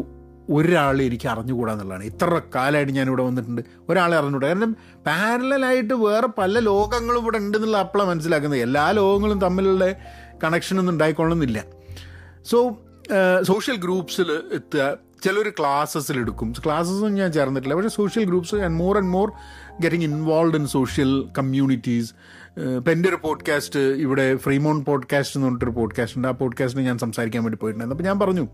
ഒരാൾ 0.49 1.01
എനിക്ക് 1.01 1.27
അറിഞ്ഞുകൂടാ 1.27 1.73
എന്നുള്ളതാണ്. 1.73 2.03
ഇത്ര 2.03 2.41
കാലമായിട്ട് 2.55 2.93
ഞാൻ 2.93 3.07
ഇവിടെ 3.07 3.23
വന്നിട്ടുണ്ട്. 3.23 3.61
ഒരാളെ 3.89 4.17
അറിഞ്ഞുകൂടാ. 4.17 4.47
കാരണം 4.47 4.75
പാരലായിട്ട് 5.05 5.93
വേറെ 5.93 6.27
പല 6.27 6.59
ലോകങ്ങളും 6.59 7.21
ഇവിടെ 7.21 7.37
ഉണ്ടെന്നുള്ള 7.37 7.77
അപ്പോഴാണ് 7.77 8.09
മനസ്സിലാക്കുന്നത്. 8.09 8.59
എല്ലാ 8.59 8.91
ലോകങ്ങളും 8.91 9.41
തമ്മിലുള്ള 9.41 9.91
കണക്ഷനൊന്നും 10.43 10.93
ഉണ്ടായിക്കൊള്ളുന്നില്ല. 10.93 11.63
സോ 12.45 12.77
സോഷ്യൽ 13.41 13.75
ഗ്രൂപ്പ്സിൽ 13.75 14.31
എത്തുക 14.53 14.97
ചിലർ 15.23 15.49
ക്ലാസ്സസിൽ 15.59 16.17
എടുക്കും. 16.17 16.53
ക്ലാസ്സസും 16.65 17.13
ഞാൻ 17.15 17.31
ചേർന്നിട്ടില്ല. 17.31 17.75
പക്ഷേ 17.75 17.89
social 17.89 18.23
groups 18.23 18.55
and 18.55 18.79
more 18.79 18.97
and 18.97 19.07
more 19.07 19.31
getting 19.81 20.05
involve 20.05 20.55
in 20.55 20.67
social 20.67 21.25
communities 21.37 22.13
ഇപ്പം 22.77 22.91
എന്റെ 22.91 23.09
ഒരു 23.09 23.15
പോഡ്കാസ്റ്റ് 23.23 23.79
ഇവിടെ 23.79 24.35
ഫ്രീമോൺ 24.35 24.83
പോഡ്കാസ്റ്റ് 24.83 25.37
എന്ന് 25.37 25.45
പറഞ്ഞിട്ടൊരു 25.45 25.71
പോഡ്കാസ്റ്റ് 25.71 26.17
ഉണ്ട്. 26.17 26.27
ആ 26.27 26.31
പോഡ്കാസ്റ്റിന് 26.31 26.85
ഞാൻ 26.85 26.97
സംസാരിക്കാൻ 26.97 27.43
വേണ്ടി 27.43 27.57
പോയിട്ടുണ്ടായിരുന്നു. 27.57 28.03
അപ്പോൾ 28.03 28.09
ഞാൻ 28.09 28.19
പറഞ്ഞു 28.19 28.47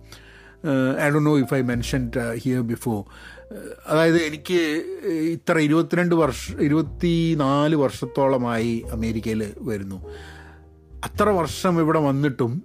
I 1.02 1.10
do 1.10 1.20
know 1.20 1.40
if 1.40 1.54
I 1.54 1.62
mentioned 1.62 2.34
here 2.34 2.62
before 2.62 3.04
അതായത് 3.88 4.18
എനിക്ക് 4.18 4.60
ഇത്ര 5.32 5.58
ഇരുപത്തിരണ്ട് 5.58 6.16
വർഷ 6.16 6.52
ഇരുപത്തി 6.60 7.36
നാല് 7.38 7.76
വർഷത്തോളമായി 7.76 8.84
അമേരിക്കയിൽ 8.92 9.54
വരുന്നു. 9.58 10.06
അത്ര 11.04 11.30
വർഷം 11.30 11.80
ഇവിടെ 11.80 12.00
വന്നിട്ടും 12.00 12.64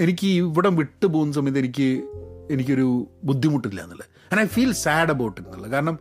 എനിക്ക് 0.00 0.26
ഇവിടെ 0.26 0.68
വിട്ടു 0.68 1.06
പോകുന്ന 1.06 1.32
സമയത്ത് 1.32 1.58
എനിക്ക് 1.58 1.88
എനിക്കൊരു 2.50 3.06
ബുദ്ധിമുട്ടില്ല 3.24 3.80
എന്നുള്ളത്. 3.80 4.08
And 4.32 4.40
I 4.40 4.46
feel 4.46 4.72
sad 4.72 5.10
about 5.10 5.40
എന്നുള്ളത്. 5.40 5.70
കാരണം 5.70 5.98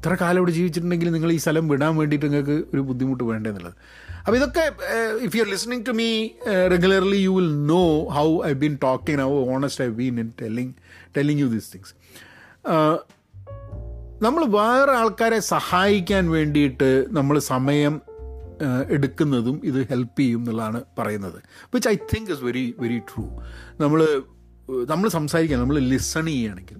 ഇത്ര 0.00 0.14
കാലം 0.20 0.38
ഇവിടെ 0.38 0.52
ജീവിച്ചിട്ടുണ്ടെങ്കിൽ 0.52 1.12
നിങ്ങൾ 1.12 1.32
ഈ 1.32 1.36
സ്ഥലം 1.36 1.68
വിടാൻ 1.68 1.96
വേണ്ടിയിട്ട് 1.96 2.26
നിങ്ങൾക്ക് 2.26 2.64
ഒരു 2.74 2.80
ബുദ്ധിമുട്ട് 2.80 3.24
വേണ്ടതെന്നുള്ളത് 3.24 3.74
അപ്പോൾ 4.18 4.36
ഇതൊക്കെ 4.36 4.72
if 5.22 5.36
you 5.36 5.42
are 5.42 5.48
listening 5.50 5.84
to 5.86 5.90
me 5.90 6.28
regularly 6.70 7.16
you 7.16 7.30
will 7.30 7.66
know 7.66 8.08
how 8.08 8.46
I 8.46 8.52
been 8.52 8.78
talking 8.82 9.20
how 9.20 9.54
honest 9.54 9.84
I 9.84 9.88
been 9.88 10.20
in 10.20 10.32
telling 10.42 10.72
telling 11.16 11.40
you 11.40 11.46
these 11.46 11.72
things 11.72 11.94
നമ്മൾ 14.22 14.44
വേറെ 14.44 14.92
ആൾക്കാരെ 14.92 15.38
സഹായിക്കാൻ 15.38 16.30
വേണ്ടിയിട്ട് 16.30 17.06
നമ്മൾ 17.10 17.38
സമയം 17.38 18.00
എടുക്കുന്നതും 18.88 19.60
ഇത് 19.64 19.86
ഹെൽപ്പ് 19.90 20.20
ചെയ്യും 20.20 20.40
എന്നുള്ളതാണ് 20.40 20.82
പറയുന്നത്. 20.98 21.38
Which 21.74 21.88
I 21.88 21.94
think 21.94 22.32
is 22.32 22.44
very 22.44 22.74
very 22.78 22.98
true 22.98 23.24
നമ്മൾ 23.80 24.00
നമ്മൾ 24.88 25.08
സംസാരിക്കുക 25.08 25.56
നമ്മൾ 25.56 25.78
ലിസൺ 25.78 26.26
ചെയ്യുകയാണെങ്കിൽ 26.26 26.78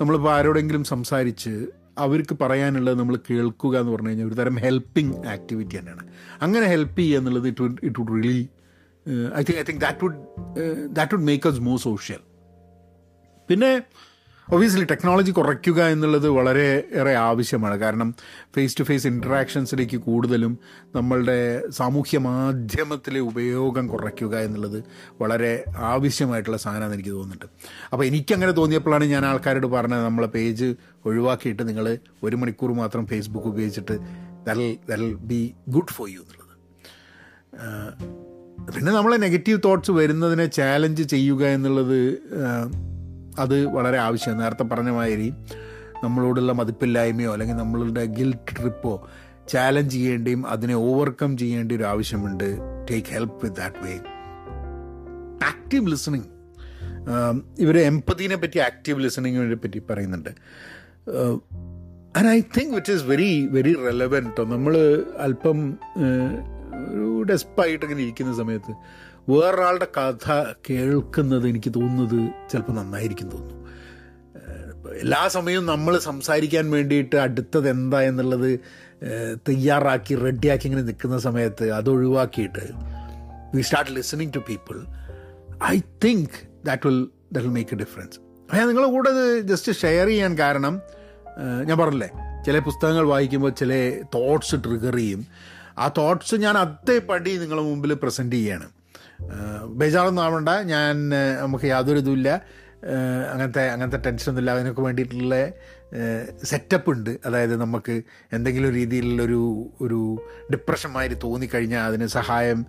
നമ്മളിപ്പോൾ 0.00 0.34
ആരോടെങ്കിലും 0.34 0.84
സംസാരിച്ച് 0.84 1.66
അവർക്ക് 1.98 2.36
പറയാനുള്ളത് 2.40 2.98
നമ്മൾ 2.98 3.18
കേൾക്കുക 3.30 3.78
എന്ന് 3.78 3.92
പറഞ്ഞു 3.92 4.08
കഴിഞ്ഞാൽ 4.08 4.26
ഒരു 4.26 4.34
തരം 4.34 4.56
ഹെൽപ്പിംഗ് 4.56 5.26
ആക്ടിവിറ്റി 5.26 5.78
തന്നെയാണ്. 5.78 6.08
അങ്ങനെ 6.42 6.66
ഹെൽപ്പ് 6.66 6.98
ചെയ്യുക 6.98 7.18
എന്നുള്ളത് 7.18 7.48
it 7.48 7.62
would 7.62 7.78
it 7.82 8.00
would 8.00 8.24
really 8.24 8.48
I 9.34 9.42
think 9.42 9.60
I 9.60 9.62
think 9.62 9.80
that 9.80 10.04
would 10.04 10.18
that 10.92 11.14
would 11.14 11.24
make 11.24 11.48
us 11.48 11.60
more 11.60 11.78
social 11.78 12.20
പിന്നെ 13.48 13.82
ഒബിയസ്ലി 14.52 14.84
ടെക്നോളജി 14.84 15.30
കുറയ്ക്കുക 15.30 15.82
എന്നുള്ളത് 15.82 16.28
വളരെ 16.28 16.84
ഏറെ 16.92 17.14
ആവശ്യമാണ്. 17.16 17.76
കാരണം 17.76 18.14
ഫേസ് 18.56 18.76
ടു 18.80 18.82
ഫേസ് 18.82 19.06
ഇൻട്രാക്ഷൻസിലേക്ക് 19.06 19.96
കൂടുതലും 19.96 20.58
നമ്മളുടെ 20.94 21.62
സാമൂഹ്യ 21.68 22.18
മാധ്യമത്തിലെ 22.18 23.20
ഉപയോഗം 23.20 23.88
കുറയ്ക്കുക 23.88 24.36
എന്നുള്ളത് 24.36 24.84
വളരെ 25.22 25.64
ആവശ്യമായിട്ടുള്ള 25.76 26.56
സാധനമാണെന്ന് 26.56 26.96
എനിക്ക് 26.96 27.10
തോന്നുന്നുണ്ട്. 27.10 27.46
അപ്പോൾ 27.92 28.04
എനിക്കങ്ങനെ 28.04 28.52
തോന്നിയപ്പോഴാണ് 28.52 29.04
ഞാൻ 29.04 29.26
ആൾക്കാരോട് 29.26 29.66
പറഞ്ഞത് 29.66 30.04
നമ്മളെ 30.04 30.26
പേജ് 30.26 30.74
ഒഴിവാക്കിയിട്ട് 31.04 31.68
നിങ്ങൾ 31.68 31.98
ഒരു 32.22 32.36
മണിക്കൂർ 32.36 32.72
മാത്രം 32.72 33.06
ഫേസ്ബുക്ക് 33.06 33.46
ഉപയോഗിച്ചിട്ട് 33.46 33.98
that'll 34.48 34.76
that'll 34.90 35.14
be 35.14 35.54
good 35.68 35.92
for 35.92 36.08
you 36.08 36.20
എന്നുള്ളത്. 36.20 36.54
പിന്നെ 38.76 38.92
നമ്മളെ 38.92 39.16
നെഗറ്റീവ് 39.16 39.58
തോട്ട്സ് 39.64 39.90
വരുന്നതിനെ 39.90 40.46
ചാലഞ്ച് 40.46 41.02
ചെയ്യുക 41.02 41.46
എന്നുള്ളത് 41.46 42.00
അത് 43.38 43.66
വളരെ 43.66 43.98
ആവശ്യമാണ്. 43.98 44.42
നേരത്തെ 44.42 44.62
പറഞ്ഞ 44.62 44.90
മാതിരി 44.90 45.32
നമ്മളോടുള്ള 46.04 46.52
മതിപ്പില്ലായ്മയോ 46.52 47.32
അല്ലെങ്കിൽ 47.32 47.54
നമ്മളുടെ 47.54 48.04
ഗിൽറ്റ് 48.04 48.60
ട്രിപ്പോ 48.60 49.08
ചാലഞ്ച് 49.48 49.94
ചെയ്യേണ്ടിയും 49.94 50.46
അതിനെ 50.46 50.74
ഓവർകം 50.74 51.36
ചെയ്യേണ്ട 51.36 51.72
ഒരു 51.72 51.82
ആവശ്യമുണ്ട്. 51.82 52.58
Take 52.90 53.08
help 53.08 53.44
with 53.44 53.56
that 53.56 53.76
way 53.86 53.94
active 55.46 55.86
listening 55.86 56.30
ഇവർ 57.58 57.78
എമ്പതിനെ 57.78 58.36
പറ്റി 58.36 58.58
ആക്റ്റീവ് 58.58 59.00
ലിസണിങ്ങിനെ 59.00 59.54
പറ്റി 59.54 59.82
പറയുന്നുണ്ട്. 59.90 60.30
And 62.18 62.28
I 62.28 62.40
think 62.40 62.74
which 62.74 62.92
is 62.92 63.02
very 63.02 63.46
very 63.46 63.74
relevant 63.74 64.40
നമ്മൾ 64.40 65.04
അല്പം 65.18 65.78
ഒരു 66.90 67.22
ഡെസ്പായിട്ട് 67.22 67.84
ഇങ്ങനെ 67.84 68.02
ഇരിക്കുന്ന 68.02 68.34
സമയത്ത് 68.34 68.74
വേറൊരാളുടെ 69.28 69.86
കഥ 69.96 70.54
കേൾക്കുന്നത് 70.70 71.48
എനിക്ക് 71.48 71.70
തോന്നുന്നത് 71.74 72.50
ചിലപ്പോൾ 72.52 72.72
നന്നായിരിക്കും 72.72 73.28
തോന്നുന്നു. 73.28 73.60
എല്ലാ 75.00 75.28
സമയവും 75.28 75.66
നമ്മൾ 75.66 75.98
സംസാരിക്കാൻ 75.98 76.70
വേണ്ടിയിട്ട് 76.70 77.16
അടുത്തത് 77.16 77.68
എന്താ 77.68 78.00
എന്നുള്ളത് 78.02 78.60
തയ്യാറാക്കി 79.48 80.14
റെഡിയാക്കി 80.14 80.66
ഇങ്ങനെ 80.66 80.82
നിൽക്കുന്ന 80.82 81.18
സമയത്ത് 81.18 81.70
അത് 81.70 81.90
ഒഴിവാക്കിയിട്ട് 81.90 82.64
we 83.54 83.62
start 83.62 83.90
listening 83.90 84.32
to 84.36 84.38
people 84.38 84.76
I 85.64 85.80
think 86.04 86.36
that 86.64 86.86
will 86.86 87.00
that 87.32 87.46
will 87.46 87.52
make 87.52 87.74
a 87.74 87.76
difference 87.76 88.18
ഞാൻ 88.54 88.68
നിങ്ങളുടെ 88.68 88.92
കൂടെ 88.92 89.10
അത് 89.10 89.40
ജസ്റ്റ് 89.40 89.72
ഷെയർ 89.72 90.06
ചെയ്യാൻ 90.06 90.38
കാരണം 90.38 90.80
ഞാൻ 91.64 91.78
പറഞ്ഞില്ലേ 91.78 92.10
ചില 92.46 92.58
പുസ്തകങ്ങൾ 92.58 93.04
വായിക്കുമ്പോൾ 93.04 93.50
ചില 93.50 93.72
തോട്ട്സ് 94.14 94.56
ട്രിഗർ 94.56 94.96
ചെയ്യും. 94.96 95.26
ആ 95.78 95.88
തോട്ട്സ് 95.88 96.34
ഞാൻ 96.34 96.58
അതേപടി 96.58 97.36
നിങ്ങളുടെ 97.36 97.66
മുമ്പിൽ 97.68 97.94
പ്രസന്റ് 97.94 98.36
ചെയ്യാണ്. 98.36 98.66
ബേജാറൊന്നും 99.66 100.22
ആവണ്ട. 100.22 100.48
ഞാൻ 100.48 101.08
നമുക്ക് 101.40 101.64
യാതൊരു 101.64 101.98
ഇതുമില്ല. 101.98 102.42
അങ്ങനത്തെ 103.32 103.68
അങ്ങനത്തെ 103.68 103.98
ടെൻഷനൊന്നുമില്ല. 103.98 104.50
അതിനൊക്കെ 104.50 104.82
വേണ്ടിയിട്ടുള്ള 104.82 105.48
സെറ്റപ്പ് 106.44 106.90
ഉണ്ട്. 106.90 107.18
അതായത് 107.26 107.60
നമുക്ക് 107.60 108.02
എന്തെങ്കിലും 108.32 108.70
രീതിയിലുള്ളൊരു 108.70 109.70
ഒരു 109.80 110.18
ഡിപ്രഷൻ 110.52 110.90
മാതിരി 110.90 111.14
തോന്നിക്കഴിഞ്ഞാൽ 111.14 111.84
അതിന് 111.86 112.06
സഹായം 112.06 112.66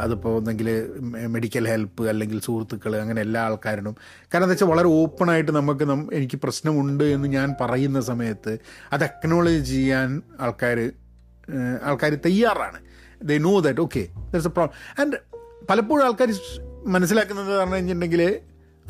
അതിപ്പോൾ 0.00 0.36
ഒന്നെങ്കിൽ 0.36 0.92
മെഡിക്കൽ 1.26 1.68
ഹെൽപ്പ് 1.68 2.08
അല്ലെങ്കിൽ 2.08 2.40
സുഹൃത്തുക്കൾ 2.40 2.96
അങ്ങനെ 2.96 3.20
എല്ലാ 3.20 3.40
ആൾക്കാരിനും 3.42 3.96
കാരണം 4.24 4.44
എന്താ 4.44 4.52
വെച്ചാൽ 4.52 4.66
വളരെ 4.66 4.88
ഓപ്പണായിട്ട് 4.88 5.52
നമുക്ക് 5.52 5.84
എനിക്ക് 6.12 6.36
പ്രശ്നമുണ്ട് 6.36 7.04
എന്ന് 7.04 7.28
ഞാൻ 7.28 7.54
പറയുന്ന 7.60 8.00
സമയത്ത് 8.00 8.58
അത് 8.92 9.04
അക്നോളജ് 9.04 9.66
ചെയ്യാൻ 9.66 10.22
ആൾക്കാർ 10.40 10.92
ആൾക്കാർ 11.82 12.14
തയ്യാറാണ്. 12.26 12.80
They 13.22 13.38
know 13.38 13.60
that 13.60 13.80
okay 13.80 14.06
that's 14.16 14.48
a 14.48 14.50
problem 14.50 14.94
and 15.00 15.35
പലപ്പോഴും 15.70 16.04
ആൾക്കാർ 16.04 16.34
മനസ്സിലാക്കുന്നത് 16.86 17.58
പറഞ്ഞു 17.58 17.74
കഴിഞ്ഞിട്ടുണ്ടെങ്കിൽ 17.74 18.40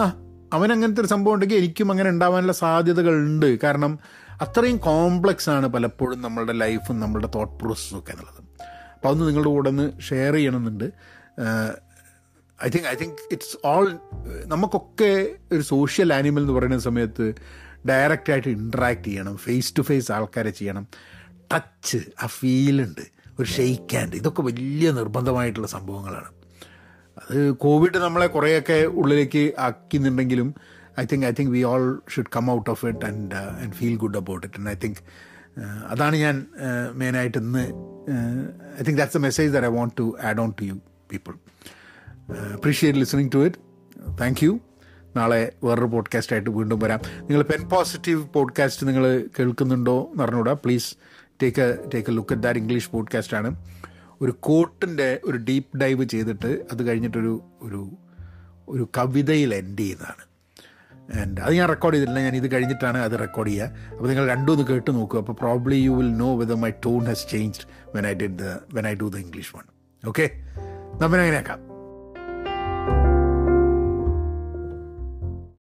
ആ 0.03 0.23
അവൻ 0.53 0.73
അങ്ങനത്തെ 0.73 1.01
ഒരു 1.01 1.09
സംഭവം 1.09 1.35
ഉണ്ടെങ്കിൽ 1.35 1.57
എനിക്കും 1.57 1.91
അങ്ങനെ 1.91 2.11
ഉണ്ടാവാനുള്ള 2.11 2.53
സാധ്യതകളുണ്ട് 2.53 3.61
കാരണം 3.61 3.99
അത്രയും 4.41 4.77
കോംപ്ലക്സ് 4.77 5.51
ആണ് 5.51 5.67
പലപ്പോഴും 5.67 6.23
നമ്മളുടെ 6.23 6.53
ലൈഫും 6.53 7.01
നമ്മളുടെ 7.01 7.29
തോട്ട് 7.35 7.59
പ്രോസസ്സും 7.59 7.99
ഒക്കെ 7.99 8.11
എന്നുള്ളത്. 8.11 8.41
അപ്പോൾ 8.95 9.09
അതൊന്ന് 9.09 9.27
നിങ്ങളുടെ 9.27 9.51
കൂടെ 9.51 9.69
ഒന്ന് 9.69 10.01
ഷെയർ 10.01 10.35
ചെയ്യണമെന്നുണ്ട്. 10.35 10.85
I 12.65 12.69
think 12.69 12.89
I 12.89 12.95
think 12.95 13.17
it's 13.33 13.67
all 13.67 13.99
നമുക്കൊക്കെ 14.45 15.29
ഒരു 15.53 15.61
സോഷ്യൽ 15.61 16.15
ആനിമൽ 16.15 16.41
എന്ന് 16.41 16.53
പറയുന്ന 16.53 16.79
സമയത്ത് 16.79 17.35
ഡയറക്റ്റായിട്ട് 17.89 18.49
ഇൻട്രാക്ട് 18.49 19.05
ചെയ്യണം. 19.05 19.37
ഫേസ് 19.37 19.75
ടു 19.79 19.83
ഫേസ് 19.83 20.13
ആൾക്കാരെ 20.13 20.51
ചെയ്യണം. 20.51 20.87
ടച്ച് 21.55 21.99
ആ 22.23 22.27
ഫീലുണ്ട് 22.27 23.05
ഒരു 23.41 23.49
ഷെയ്ക്ക് 23.49 23.97
ഹാൻഡ് 23.97 24.17
ഇതൊക്കെ 24.17 24.43
വലിയ 24.43 24.91
നിർബന്ധമായിട്ടുള്ള 24.91 25.67
സംഭവങ്ങളാണ്. 25.67 26.36
അത് 27.17 27.53
കോവിഡ് 27.53 27.99
നമ്മളെ 27.99 28.27
കുറേയൊക്കെ 28.27 28.87
ഉള്ളിലേക്ക് 28.87 29.53
ആക്കുന്നുണ്ടെങ്കിലും 29.59 30.55
I 31.01 31.05
think 31.13 31.27
I 31.27 31.31
think 31.31 31.51
we 31.51 31.63
all 31.63 32.01
should 32.15 32.27
come 32.37 32.51
out 32.51 32.71
of 32.71 32.87
it 32.87 33.07
and 33.07 33.35
and 33.35 33.73
feel 33.73 33.97
good 33.97 34.17
about 34.17 34.47
it 34.47 34.59
and 34.59 34.71
I 34.71 34.75
think 34.75 35.01
അതാണ് 35.89 36.17
ഞാൻ 36.17 36.47
മെയിനായിട്ട് 36.93 37.39
ഇന്ന് 37.39 37.65
I 38.81 38.83
think 38.83 38.99
that's 38.99 39.17
a 39.17 39.21
message 39.21 39.53
there 39.53 39.65
I 39.65 39.69
want 39.69 39.95
to 39.99 40.17
add 40.23 40.41
on 40.41 40.55
to 40.61 40.65
you 40.65 40.75
people 41.13 41.35
appreciate 42.55 42.99
listening 42.99 43.31
to 43.35 43.47
it 43.47 43.59
thank 44.21 44.45
you 44.45 44.61
നാളെ 45.17 45.53
വേറൊരു 45.65 45.87
പോഡ്കാസ്റ്റായിട്ട് 45.87 46.51
വീണ്ടും 46.51 46.79
വരാം. 46.79 47.01
നിങ്ങൾ 47.21 47.43
pen 47.43 47.69
positive 47.69 48.27
podcast 48.33 48.89
നിങ്ങൾ 48.89 49.27
കേൾക്കുന്നുണ്ടോ 49.39 50.09
എന്ന് 50.13 50.25
പറഞ്ഞുകൂടാ 50.25 50.53
please 50.53 50.97
take 51.43 51.79
take 51.95 52.11
a 52.11 52.15
look 52.15 52.33
at 52.33 52.43
that 52.43 52.59
English 52.59 52.91
പോഡ്കാസ്റ്റാണ് 52.91 53.57
ഒരു 54.23 54.33
കോട്ടിന്റെ 54.33 55.21
ഒരു 55.25 55.39
ഡീപ്പ് 55.39 55.77
ഡൈവ് 55.77 56.05
ചെയ്തിട്ട് 56.05 56.65
അത് 56.73 56.89
കഴിഞ്ഞിട്ടൊരു 56.89 57.43
ഒരു 57.63 57.91
ഒരു 58.69 58.89
കവിതയിൽ 58.97 59.55
എൻഡ് 59.55 59.79
ചെയ്യുന്നതാണ് 59.79 60.23
ആൻഡ് 61.21 61.41
അത് 61.41 61.55
ഞാൻ 61.55 61.69
റെക്കോർഡ് 61.69 61.95
ചെയ്തില്ല 61.95 62.21
ഞാൻ 62.21 62.37
ഇത് 62.37 62.53
കഴിഞ്ഞിട്ടാണ് 62.53 62.99
അത് 62.99 63.19
റെക്കോർഡ് 63.19 63.49
ചെയ്യുക. 63.49 63.93
അപ്പോൾ 63.93 64.09
നിങ്ങൾ 64.09 64.29
രണ്ടും 64.29 64.53
ഒന്ന് 64.53 64.65
കേട്ട് 64.65 64.91
നോക്കുക. 64.91 65.19
അപ്പോൾ 65.19 65.33
probably 65.33 65.77
you 65.77 65.91
will 65.91 66.17
know 66.17 66.37
whether 66.37 66.55
my 66.55 66.71
tone 66.71 67.05
has 67.05 67.29
changed 67.29 67.65
when 67.97 68.07
I 68.07 68.13
did 68.13 68.39
the 68.39 68.43
when 68.75 68.89
I 68.89 68.95
do 68.95 69.09
the 69.09 69.17
English 69.17 69.57
one 69.57 69.65
okay 70.09 70.31
നമ്മനങ്ങനെയാക്കാം 71.03 71.66